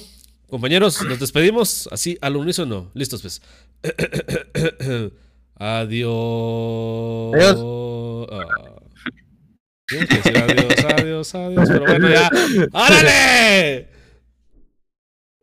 [0.47, 2.91] compañeros, nos despedimos así al unísono.
[2.93, 3.41] Listos, pues.
[5.59, 7.33] Adiós.
[7.33, 7.59] Adiós.
[8.31, 8.77] Ah.
[9.89, 11.69] Adiós, adiós, adiós.
[11.69, 12.29] Pero bueno, ya.
[12.73, 13.88] ¡Árale!